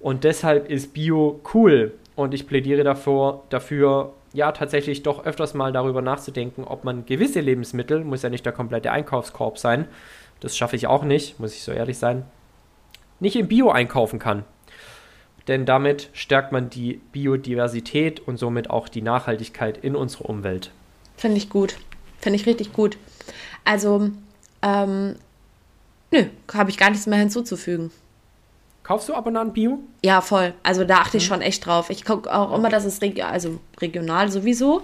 [0.00, 1.92] Und deshalb ist Bio cool.
[2.16, 7.40] Und ich plädiere davor, dafür, ja, tatsächlich doch öfters mal darüber nachzudenken, ob man gewisse
[7.40, 9.86] Lebensmittel, muss ja nicht der komplette Einkaufskorb sein,
[10.40, 12.24] das schaffe ich auch nicht, muss ich so ehrlich sein,
[13.20, 14.44] nicht im Bio einkaufen kann.
[15.48, 20.70] Denn damit stärkt man die Biodiversität und somit auch die Nachhaltigkeit in unserer Umwelt.
[21.16, 21.76] Finde ich gut.
[22.20, 22.98] Finde ich richtig gut.
[23.64, 24.10] Also,
[24.62, 25.16] ähm,
[26.10, 27.90] nö, habe ich gar nichts mehr hinzuzufügen.
[28.82, 29.80] Kaufst du Abonnenten Bio?
[30.02, 30.54] Ja, voll.
[30.62, 31.28] Also da achte ich mhm.
[31.28, 31.90] schon echt drauf.
[31.90, 34.82] Ich gucke auch immer, dass es reg also regional sowieso.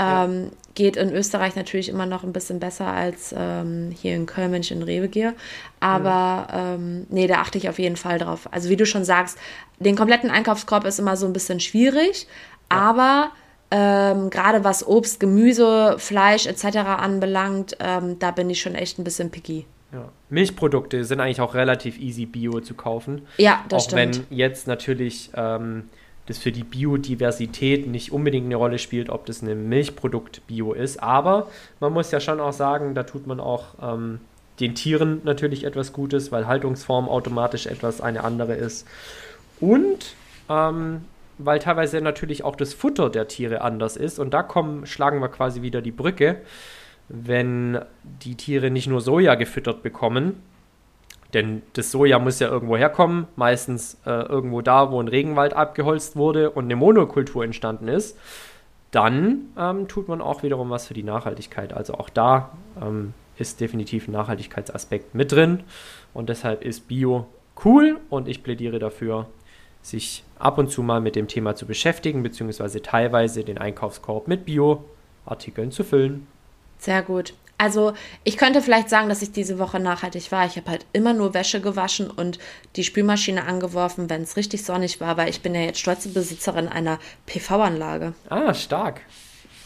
[0.00, 0.50] Ähm, ja.
[0.74, 4.62] Geht in Österreich natürlich immer noch ein bisschen besser als ähm, hier in Köln, wenn
[4.62, 5.34] ich in Rewe gehe.
[5.80, 6.74] Aber ja.
[6.74, 8.48] ähm, nee, da achte ich auf jeden Fall drauf.
[8.52, 9.36] Also wie du schon sagst,
[9.78, 12.26] den kompletten Einkaufskorb ist immer so ein bisschen schwierig,
[12.70, 12.78] ja.
[12.78, 13.30] aber
[13.72, 16.78] ähm, gerade was Obst, Gemüse, Fleisch etc.
[16.78, 19.66] anbelangt, ähm, da bin ich schon echt ein bisschen picky.
[19.92, 20.08] Ja.
[20.28, 23.26] Milchprodukte sind eigentlich auch relativ easy bio zu kaufen.
[23.38, 24.16] Ja, das auch stimmt.
[24.16, 25.88] Auch wenn jetzt natürlich ähm,
[26.30, 31.02] das für die Biodiversität nicht unbedingt eine Rolle spielt, ob das ein Milchprodukt bio ist.
[31.02, 31.48] Aber
[31.80, 34.20] man muss ja schon auch sagen, da tut man auch ähm,
[34.60, 38.86] den Tieren natürlich etwas Gutes, weil Haltungsform automatisch etwas eine andere ist.
[39.60, 40.14] Und
[40.48, 41.02] ähm,
[41.38, 44.18] weil teilweise natürlich auch das Futter der Tiere anders ist.
[44.18, 46.36] Und da kommen, schlagen wir quasi wieder die Brücke,
[47.08, 50.42] wenn die Tiere nicht nur Soja gefüttert bekommen,
[51.34, 56.16] denn das Soja muss ja irgendwo herkommen, meistens äh, irgendwo da, wo ein Regenwald abgeholzt
[56.16, 58.18] wurde und eine Monokultur entstanden ist.
[58.90, 61.72] Dann ähm, tut man auch wiederum was für die Nachhaltigkeit.
[61.72, 62.50] Also auch da
[62.80, 65.62] ähm, ist definitiv ein Nachhaltigkeitsaspekt mit drin.
[66.12, 67.26] Und deshalb ist Bio
[67.64, 69.26] cool und ich plädiere dafür,
[69.82, 74.44] sich ab und zu mal mit dem Thema zu beschäftigen, beziehungsweise teilweise den Einkaufskorb mit
[74.44, 76.26] Bio-Artikeln zu füllen.
[76.78, 77.34] Sehr gut.
[77.60, 77.92] Also
[78.24, 80.46] ich könnte vielleicht sagen, dass ich diese Woche nachhaltig war.
[80.46, 82.38] Ich habe halt immer nur Wäsche gewaschen und
[82.76, 86.68] die Spülmaschine angeworfen, wenn es richtig sonnig war, weil ich bin ja jetzt stolze Besitzerin
[86.68, 88.14] einer PV-Anlage.
[88.30, 89.02] Ah, stark.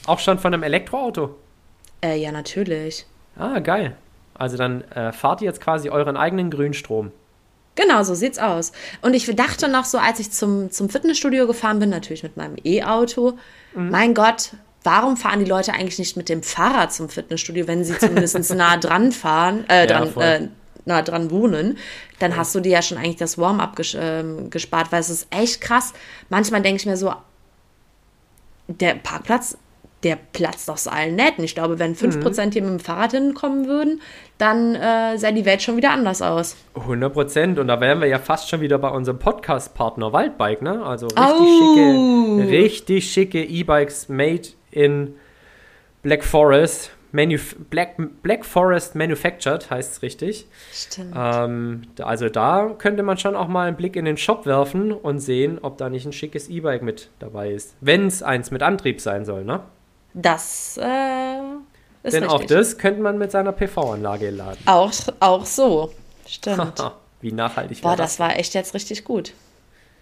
[0.07, 1.37] Auch schon von einem Elektroauto?
[2.03, 3.07] Äh, ja, natürlich.
[3.37, 3.97] Ah, geil.
[4.35, 7.13] Also dann äh, fahrt ihr jetzt quasi euren eigenen Grünstrom.
[7.77, 8.73] Genau, so sieht's aus.
[9.03, 12.57] Und ich dachte noch so, als ich zum, zum Fitnessstudio gefahren bin, natürlich mit meinem
[12.65, 13.39] E-Auto,
[13.75, 13.91] mhm.
[13.91, 14.51] mein Gott,
[14.85, 18.77] warum fahren die Leute eigentlich nicht mit dem Fahrrad zum Fitnessstudio, wenn sie zumindest nah
[18.77, 20.49] dran fahren, äh, ja, dran, äh,
[20.85, 21.79] nah dran wohnen,
[22.19, 22.37] dann ja.
[22.37, 25.61] hast du dir ja schon eigentlich das Warm-up ges äh, gespart, weil es ist echt
[25.61, 25.95] krass.
[26.29, 27.13] Manchmal denke ich mir so,
[28.69, 29.57] der Parkplatz,
[30.03, 31.45] der platzt aus allen Nähten.
[31.45, 34.03] Ich glaube, wenn 5% hier mit dem Fahrrad hinkommen würden,
[34.37, 36.57] dann äh, sähe die Welt schon wieder anders aus.
[36.75, 37.59] 100 Prozent.
[37.59, 40.85] Und da wären wir ja fast schon wieder bei unserem Podcast-Partner Waldbike, ne?
[40.85, 42.39] Also richtig Oh.
[42.39, 45.15] schicke, richtig schicke E-Bikes made in
[46.03, 46.91] Black Forest.
[47.13, 50.47] Manuf Black, Black Forest Manufactured heißt es richtig.
[50.73, 51.15] Stimmt.
[51.17, 55.21] Ähm, also da könnte man schon auch mal einen Blick in den Shop werfen und
[55.21, 57.75] sehen, ob da nicht ein schickes E-Bike mit dabei ist.
[57.81, 59.61] Wenn es eins mit Antrieb sein soll, ne?
[60.13, 61.39] Das äh,
[62.03, 62.29] ist Denn richtig.
[62.29, 64.59] auch das könnte man mit seiner PV-Anlage laden.
[64.67, 65.93] Auch, auch so.
[66.27, 66.83] Stimmt.
[67.21, 69.33] Wie nachhaltig Boah, wäre das war echt jetzt richtig gut.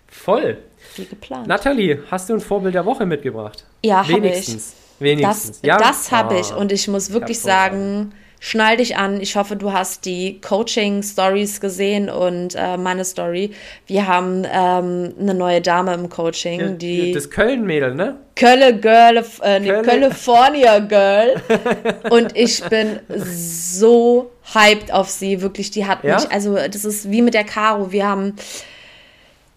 [0.09, 0.59] Voll.
[0.97, 1.47] Wie geplant.
[1.47, 3.65] Nathalie, hast du ein Vorbild der Woche mitgebracht?
[3.85, 4.17] Ja, hab ich.
[4.17, 4.75] Wenigstens.
[4.99, 5.61] Wenigstens.
[5.63, 6.53] Das, das habe ich.
[6.53, 6.57] Ah.
[6.57, 8.13] Und ich muss wirklich hervorragend.
[8.13, 9.21] sagen, schnall dich an.
[9.21, 13.53] Ich hoffe, du hast die Coaching-Stories gesehen und äh, meine Story.
[13.87, 18.17] Wir haben ähm, eine neue Dame im Coaching, die das Köln-Mädel, ne?
[18.35, 21.35] Kölle Girl, äh, nee, California Girl.
[22.11, 23.01] und ich bin
[23.35, 25.41] so hyped auf sie.
[25.41, 26.17] Wirklich, die hat Ja?
[26.17, 27.93] mich, also das ist wie mit der Caro.
[27.93, 28.35] Wir haben,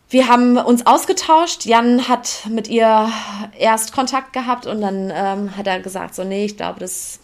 [0.09, 1.65] wir haben uns ausgetauscht.
[1.65, 3.09] Jan hat mit ihr
[3.57, 7.19] erst Kontakt gehabt und dann ähm, hat er gesagt, so, nee, ich glaube, das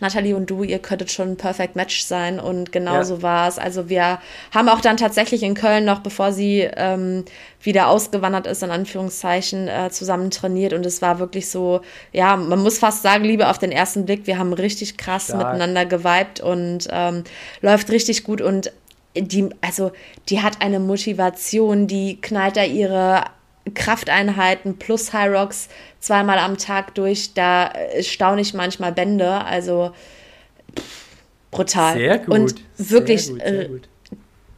[0.00, 3.04] Nathalie und du, ihr könntet schon ein Perfect Match sein und genau Ja.
[3.04, 3.58] so war es.
[3.58, 4.18] Also wir
[4.52, 7.24] haben auch dann tatsächlich in Köln noch, bevor sie ähm,
[7.62, 11.80] wieder ausgewandert ist, in Anführungszeichen, äh, zusammen trainiert und es war wirklich so,
[12.12, 15.38] ja, man muss fast sagen, Liebe auf den ersten Blick, wir haben richtig krass Stark.
[15.38, 17.22] miteinander geweibt und ähm,
[17.60, 18.72] läuft richtig gut und
[19.16, 19.92] die, also
[20.28, 23.24] die hat eine Motivation, die knallt da ihre
[23.74, 25.68] Krafteinheiten plus High Rocks
[26.00, 27.34] zweimal am Tag durch.
[27.34, 29.30] Da äh, staune ich manchmal Bände.
[29.44, 29.92] Also
[30.76, 31.16] pff,
[31.50, 31.94] brutal.
[31.94, 32.28] Sehr gut.
[32.34, 33.88] Und wirklich sehr gut, sehr äh, gut.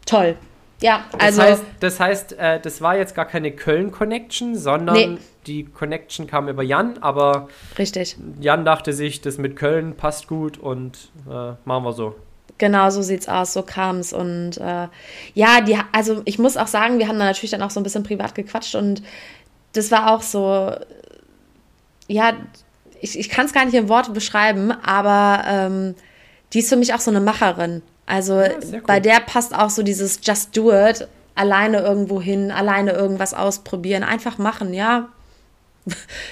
[0.07, 0.37] toll.
[0.81, 5.19] Ja, Das also heißt, das, heißt äh, das war jetzt gar keine Köln-Connection, sondern Nee.
[5.47, 7.49] die Connection kam über Jan, aber
[7.79, 8.17] richtig.
[8.41, 12.17] Jan dachte sich, das mit Köln passt gut und äh, machen wir so.
[12.59, 14.87] Genau so sieht's aus, so kam's und äh,
[15.35, 17.83] ja, die, also ich muss auch sagen, wir haben da natürlich dann auch so ein
[17.83, 19.03] bisschen privat gequatscht und
[19.73, 20.73] das war auch so,
[22.07, 22.33] ja,
[23.01, 25.95] ich, ich kann es gar nicht in Worte beschreiben, aber ähm,
[26.53, 27.83] die ist für mich auch so eine Macherin.
[28.07, 28.83] Also sehr cool.
[28.87, 34.05] bei der passt auch so dieses Just Do It, alleine irgendwo hin, alleine irgendwas ausprobieren,
[34.05, 35.09] einfach machen, ja.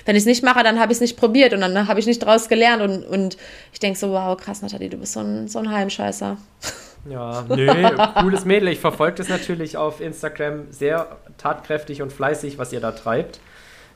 [0.05, 2.07] Wenn ich es nicht mache, dann habe ich es nicht probiert und dann habe ich
[2.07, 3.37] nicht draus gelernt und, und
[3.73, 6.37] ich denke so, wow, krass, Nathalie, du bist so ein, so ein Heimscheißer.
[7.09, 7.67] Ja, nö,
[8.21, 8.69] cooles Mädel.
[8.69, 13.41] Ich verfolge das natürlich auf Instagram sehr tatkräftig und fleißig, was ihr da treibt.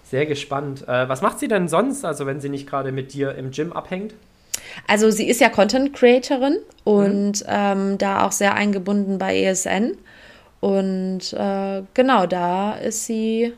[0.05, 0.87] Sehr gespannt.
[0.89, 3.73] Äh, was macht sie denn sonst, also wenn sie nicht gerade mit dir im Gym
[3.73, 4.15] abhängt?
[4.87, 9.97] Also sie ist ja Content Creatorin und ähm, da auch sehr eingebunden bei ESN.
[10.61, 13.53] Und äh, genau, da ist sie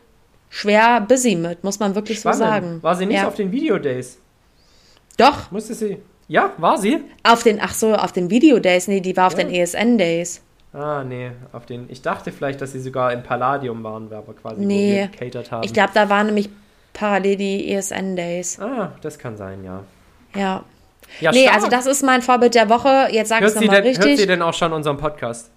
[0.49, 2.81] schwer busy mit, muss man wirklich so sagen.
[2.81, 3.27] War sie nicht ja.
[3.27, 4.19] auf den Videodays?
[5.17, 5.97] Doch, Musste sie?
[6.27, 7.03] Ja, war sie?
[7.23, 9.43] auf den, ach so, auf den Video Days, nee, die war auf Ja.
[9.43, 10.41] den ESN Days.
[10.71, 11.89] Ah, nee, auf den.
[11.89, 15.09] Ich dachte vielleicht, dass sie sogar im Palladium waren, aber quasi Nee.
[15.11, 15.63] gecatert haben.
[15.63, 16.49] Ich glaube, da waren nämlich
[16.93, 18.59] parallel die ESN Days.
[18.59, 19.83] Ah, das kann sein, ja.
[20.35, 20.63] Ja.
[21.19, 21.55] Ja, nee, stark.
[21.55, 23.07] also das ist mein Vorbild der Woche.
[23.11, 24.19] Jetzt sag ich nochmal denn, hört richtig.
[24.19, 25.49] sie denn auch schon unseren Podcast?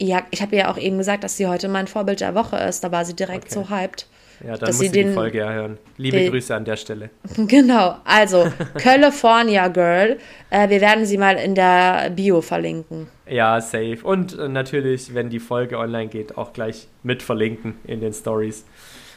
[0.00, 2.82] Ja, ich habe ja auch eben gesagt, dass sie heute mein Vorbild der Woche ist.
[2.82, 3.54] Da war sie direkt Okay.
[3.54, 4.07] so hyped.
[4.40, 5.78] Ja, dann Dass muss sie sie die den- Folge ja hören.
[5.96, 7.10] Liebe den- Grüße an der Stelle.
[7.36, 10.18] Genau, also California Girl.
[10.50, 13.08] Äh, wir werden sie mal in der Bio verlinken.
[13.28, 13.98] Ja, safe.
[14.02, 18.64] Und äh, natürlich, wenn die Folge online geht, auch gleich mit verlinken in den Stories.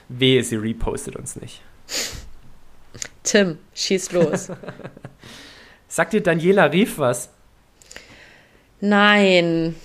[0.10, 1.62] Wehe, sie repostet uns nicht.
[3.24, 4.50] Tim, schieß los.
[5.88, 7.30] Sagt dir Daniela Rief was?
[8.80, 9.76] Nein.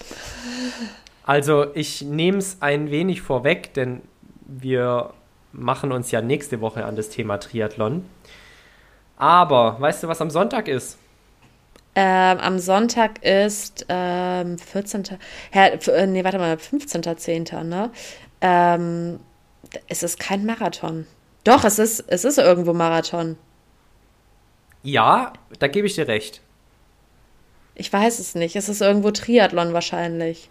[1.25, 4.01] Also, ich nehme es ein wenig vorweg, denn
[4.47, 5.13] wir
[5.57, 8.05] machen uns ja nächste Woche an das Thema Triathlon.
[9.17, 10.99] Aber, weißt du, was am Sonntag ist?
[11.95, 15.19] Ähm, am Sonntag ist ähm, 14.
[15.51, 17.91] Herr, äh, nee, warte mal, 15.10., ne?
[18.43, 19.19] Ähm,
[19.89, 21.07] es ist kein Marathon.
[21.45, 23.39] Doch, es ist, es ist irgendwo Marathon.
[24.83, 26.43] Ja, da gebe ich dir recht.
[27.75, 28.57] Ich weiß es nicht.
[28.57, 30.51] Es ist irgendwo Triathlon wahrscheinlich.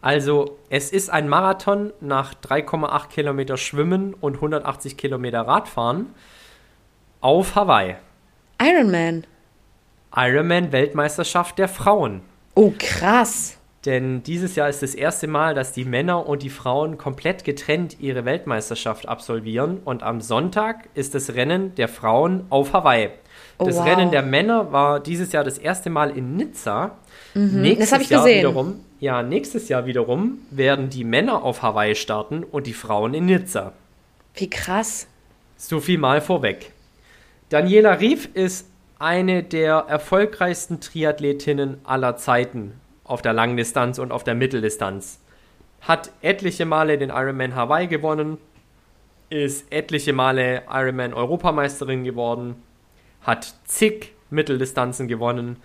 [0.00, 6.14] Also, es ist ein Marathon nach 3,8 Kilometer Schwimmen und 180 Kilometer Radfahren
[7.20, 7.96] auf Hawaii.
[8.62, 9.26] Ironman.
[10.14, 12.22] Ironman-Weltmeisterschaft der Frauen.
[12.54, 13.58] Oh, krass.
[13.86, 18.00] Denn dieses Jahr ist das erste Mal, dass die Männer und die Frauen komplett getrennt
[18.00, 19.78] ihre Weltmeisterschaft absolvieren.
[19.84, 23.10] Und am Sonntag ist das Rennen der Frauen auf Hawaii.
[23.58, 23.86] Oh, Das wow.
[23.86, 26.98] Rennen der Männer war dieses Jahr das erste Mal in Nizza.
[27.34, 28.38] Nächstes Mhm, das hab ich Jahr gesehen.
[28.38, 33.26] Wiederum, ja, nächstes Jahr wiederum werden die Männer auf Hawaii starten und die Frauen in
[33.26, 33.72] Nizza.
[34.34, 35.06] Wie krass.
[35.56, 36.72] So viel mal vorweg.
[37.48, 38.68] Daniela Rief ist
[38.98, 42.74] eine der erfolgreichsten Triathletinnen aller Zeiten
[43.04, 45.20] auf der Langdistanz und auf der Mitteldistanz.
[45.80, 48.38] Hat etliche Male den Ironman Hawaii gewonnen,
[49.30, 52.56] ist etliche Male Ironman Europameisterin geworden,
[53.22, 55.56] hat zig Mitteldistanzen gewonnen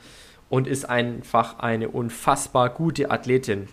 [0.54, 3.70] und ist einfach eine unfassbar gute Athletin.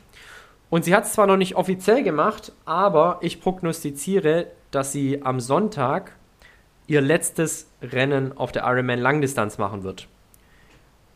[0.71, 5.41] Und sie hat es zwar noch nicht offiziell gemacht, aber ich prognostiziere, dass sie am
[5.41, 6.17] Sonntag
[6.87, 10.09] ihr letztes Rennen auf der Ironman Langdistanz machen wird.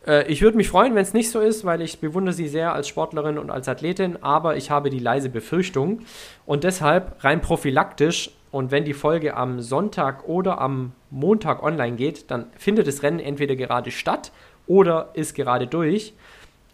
[0.05, 2.71] Äh, ich würde mich freuen, wenn es nicht so ist, weil ich bewundere sie sehr
[2.75, 6.01] als Sportlerin und als Athletin, aber ich habe die leise Befürchtung
[6.45, 12.29] und deshalb rein prophylaktisch und wenn die Folge am Sonntag oder am Montag online geht,
[12.29, 14.31] dann findet das Rennen entweder gerade statt
[14.67, 16.13] oder ist gerade durch.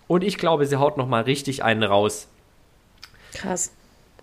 [0.07, 2.27] Und ich glaube, sie haut nochmal richtig einen raus.
[3.33, 3.71] Krass.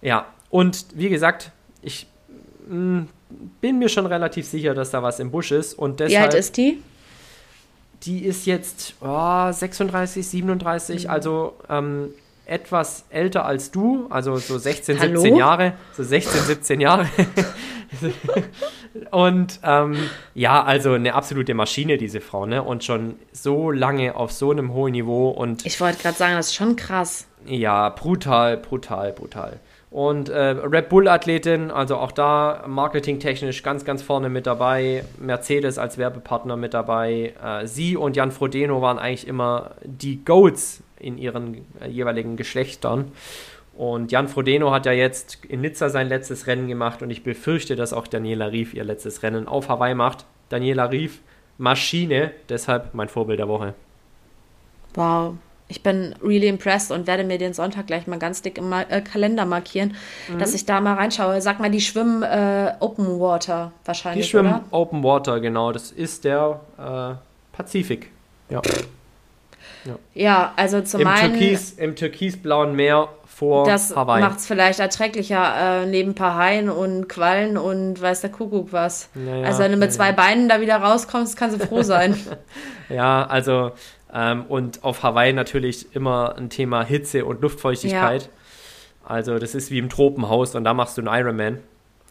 [0.03, 1.51] Ja, und wie gesagt,
[1.83, 2.07] ich
[2.69, 3.09] mh, mm,
[3.61, 5.75] bin mir schon relativ sicher, dass da was im Busch ist.
[5.75, 6.83] Und deshalb, wie alt ist die?
[8.03, 11.11] Die ist jetzt oh, 36, 37, mhm.
[11.11, 12.11] also ähm,
[12.49, 15.21] etwas älter als du, also so 16, Hallo?
[15.21, 15.75] 17 Jahre.
[15.93, 17.07] So 16, 17 Jahre.
[19.11, 19.97] und ähm,
[20.35, 22.63] ja, also eine absolute Maschine, diese Frau, ne?
[22.63, 25.67] Und schon so lange auf so einem hohen Niveau und.
[25.67, 27.29] Ich wollte gerade sagen, das ist schon krass.
[27.47, 29.61] Ja, brutal, brutal, brutal.
[29.91, 35.05] Und äh, Red Bull-Athletin, also auch da marketingtechnisch ganz, ganz vorne mit dabei.
[35.19, 37.33] Mercedes als Werbepartner mit dabei.
[37.43, 43.13] Äh, sie und Jan Frodeno waren eigentlich immer die Goats in ihren äh, jeweiligen Geschlechtern.
[43.77, 47.77] Und Jan Frodeno hat ja jetzt in Nizza sein letztes Rennen gemacht und ich befürchte,
[47.77, 50.25] dass auch Daniela Rief ihr letztes Rennen auf Hawaii macht.
[50.49, 51.21] Daniela Rief,
[51.59, 53.75] Maschine, deshalb mein Vorbild der Woche.
[54.95, 55.35] Wow,
[55.69, 59.01] ich bin really impressed und werde mir den Sonntag gleich mal ganz dick im äh,
[59.03, 59.95] Kalender markieren,
[60.29, 60.39] mhm.
[60.39, 61.41] dass ich da mal reinschaue.
[61.41, 64.27] Sag mal, die schwimmen äh, Open Water wahrscheinlich.
[64.27, 64.65] Die schwimmen oder?
[64.71, 65.71] Open Water, genau.
[65.71, 68.11] Das ist der äh, Pazifik.
[68.49, 68.63] Ja.
[69.89, 71.39] Ja, ja also zum Im einen.
[71.39, 74.21] Türkis, Im türkisblauen Meer vor das Hawaii.
[74.21, 78.31] Das macht es vielleicht erträglicher, äh, neben ein paar Haien und Quallen und weiß der
[78.31, 79.11] Kuckuck was.
[79.15, 82.17] Ja, also wenn du mit zwei Beinen da wieder rauskommst, kannst du froh sein.
[82.89, 83.73] ja, also
[84.13, 88.23] ähm, und auf Hawaii natürlich immer ein Thema Hitze und Luftfeuchtigkeit.
[88.23, 88.29] Ja.
[89.05, 91.59] Also das ist wie im Tropenhaus und da machst du einen Ironman.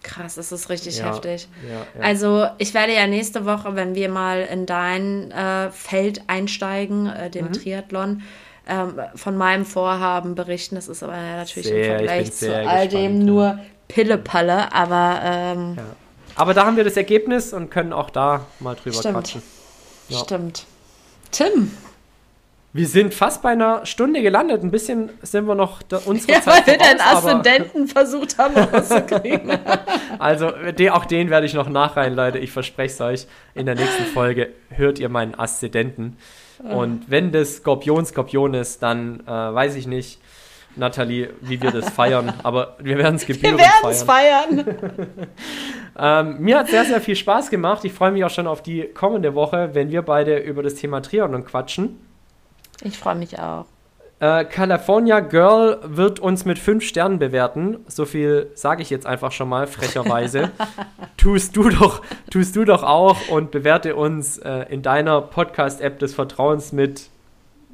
[0.04, 1.48] Krass, das ist richtig ja, heftig.
[1.70, 7.08] Ja, also ich werde ja nächste Woche, wenn wir mal in dein äh, Feld einsteigen,
[7.08, 7.54] äh, den mhm.
[7.54, 8.22] Triathlon,
[8.68, 10.76] ähm, von meinem Vorhaben berichten.
[10.76, 15.78] Das ist aber natürlich sehr, im Vergleich zu all dem nur Pillepalle, aber ähm,
[16.38, 19.16] aber da haben wir das Ergebnis und können auch da mal drüber stimmt.
[19.16, 19.42] quatschen.
[20.10, 20.66] Stimmt.
[21.32, 21.72] Tim,
[22.78, 24.62] wir sind fast bei einer Stunde gelandet.
[24.62, 28.56] Ein bisschen sind wir noch da, unsere ja, Zeit weil wir den Aszendenten versucht haben
[28.56, 29.58] rauszukriegen.
[30.20, 32.38] also de, auch den werde ich noch nachreihen, Leute.
[32.38, 33.28] Ich verspreche es euch.
[33.56, 36.18] In der nächsten Folge hört ihr meinen Aszendenten.
[36.60, 40.20] Und wenn das Skorpion Skorpion ist, dann äh, weiß ich nicht,
[40.76, 42.32] Nathalie, wie wir das feiern.
[42.44, 44.66] Aber wir werden es gebührend wir feiern.
[44.66, 44.78] feiern.
[46.00, 47.84] ähm, mir hat sehr, sehr viel Spaß gemacht.
[47.86, 51.02] Ich freue mich auch schon auf die kommende Woche, wenn wir beide über das Thema
[51.02, 51.98] Triathlon quatschen.
[52.84, 53.66] Ich freue mich auch.
[54.20, 57.78] Äh, California Girl wird uns mit fünf Sternen bewerten.
[57.88, 60.52] So viel sage ich jetzt einfach schon mal, frecherweise.
[61.18, 62.02] tust, du doch,
[62.32, 67.10] tust du doch auch und bewerte uns äh, in deiner Podcast-App des Vertrauens mit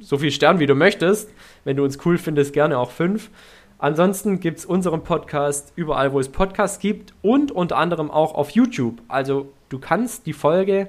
[0.00, 1.30] so viel Sternen, wie du möchtest.
[1.64, 3.30] Wenn du uns cool findest, gerne auch fünf.
[3.78, 8.50] Ansonsten gibt es unseren Podcast überall, wo es Podcasts gibt und unter anderem auch auf
[8.50, 9.00] YouTube.
[9.08, 10.88] Also du kannst die Folge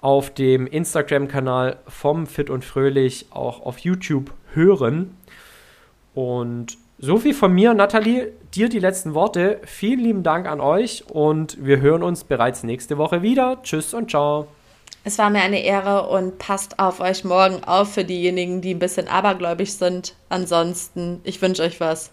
[0.00, 5.16] auf dem Instagram-Kanal vom Fit und Fröhlich auch auf YouTube hören.
[6.14, 9.60] Und so viel von mir, Nathalie, dir die letzten Worte.
[9.64, 13.62] Vielen lieben Dank an euch und wir hören uns bereits nächste Woche wieder.
[13.62, 14.48] Tschüss und ciao.
[15.02, 18.78] Es war mir eine Ehre und passt auf euch morgen auf für diejenigen, die ein
[18.78, 20.14] bisschen abergläubig sind.
[20.28, 22.10] Ansonsten, ich wünsche euch was.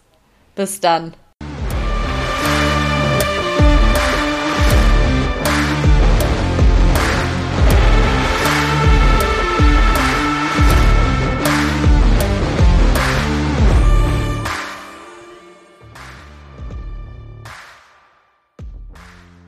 [0.54, 1.12] Bis dann.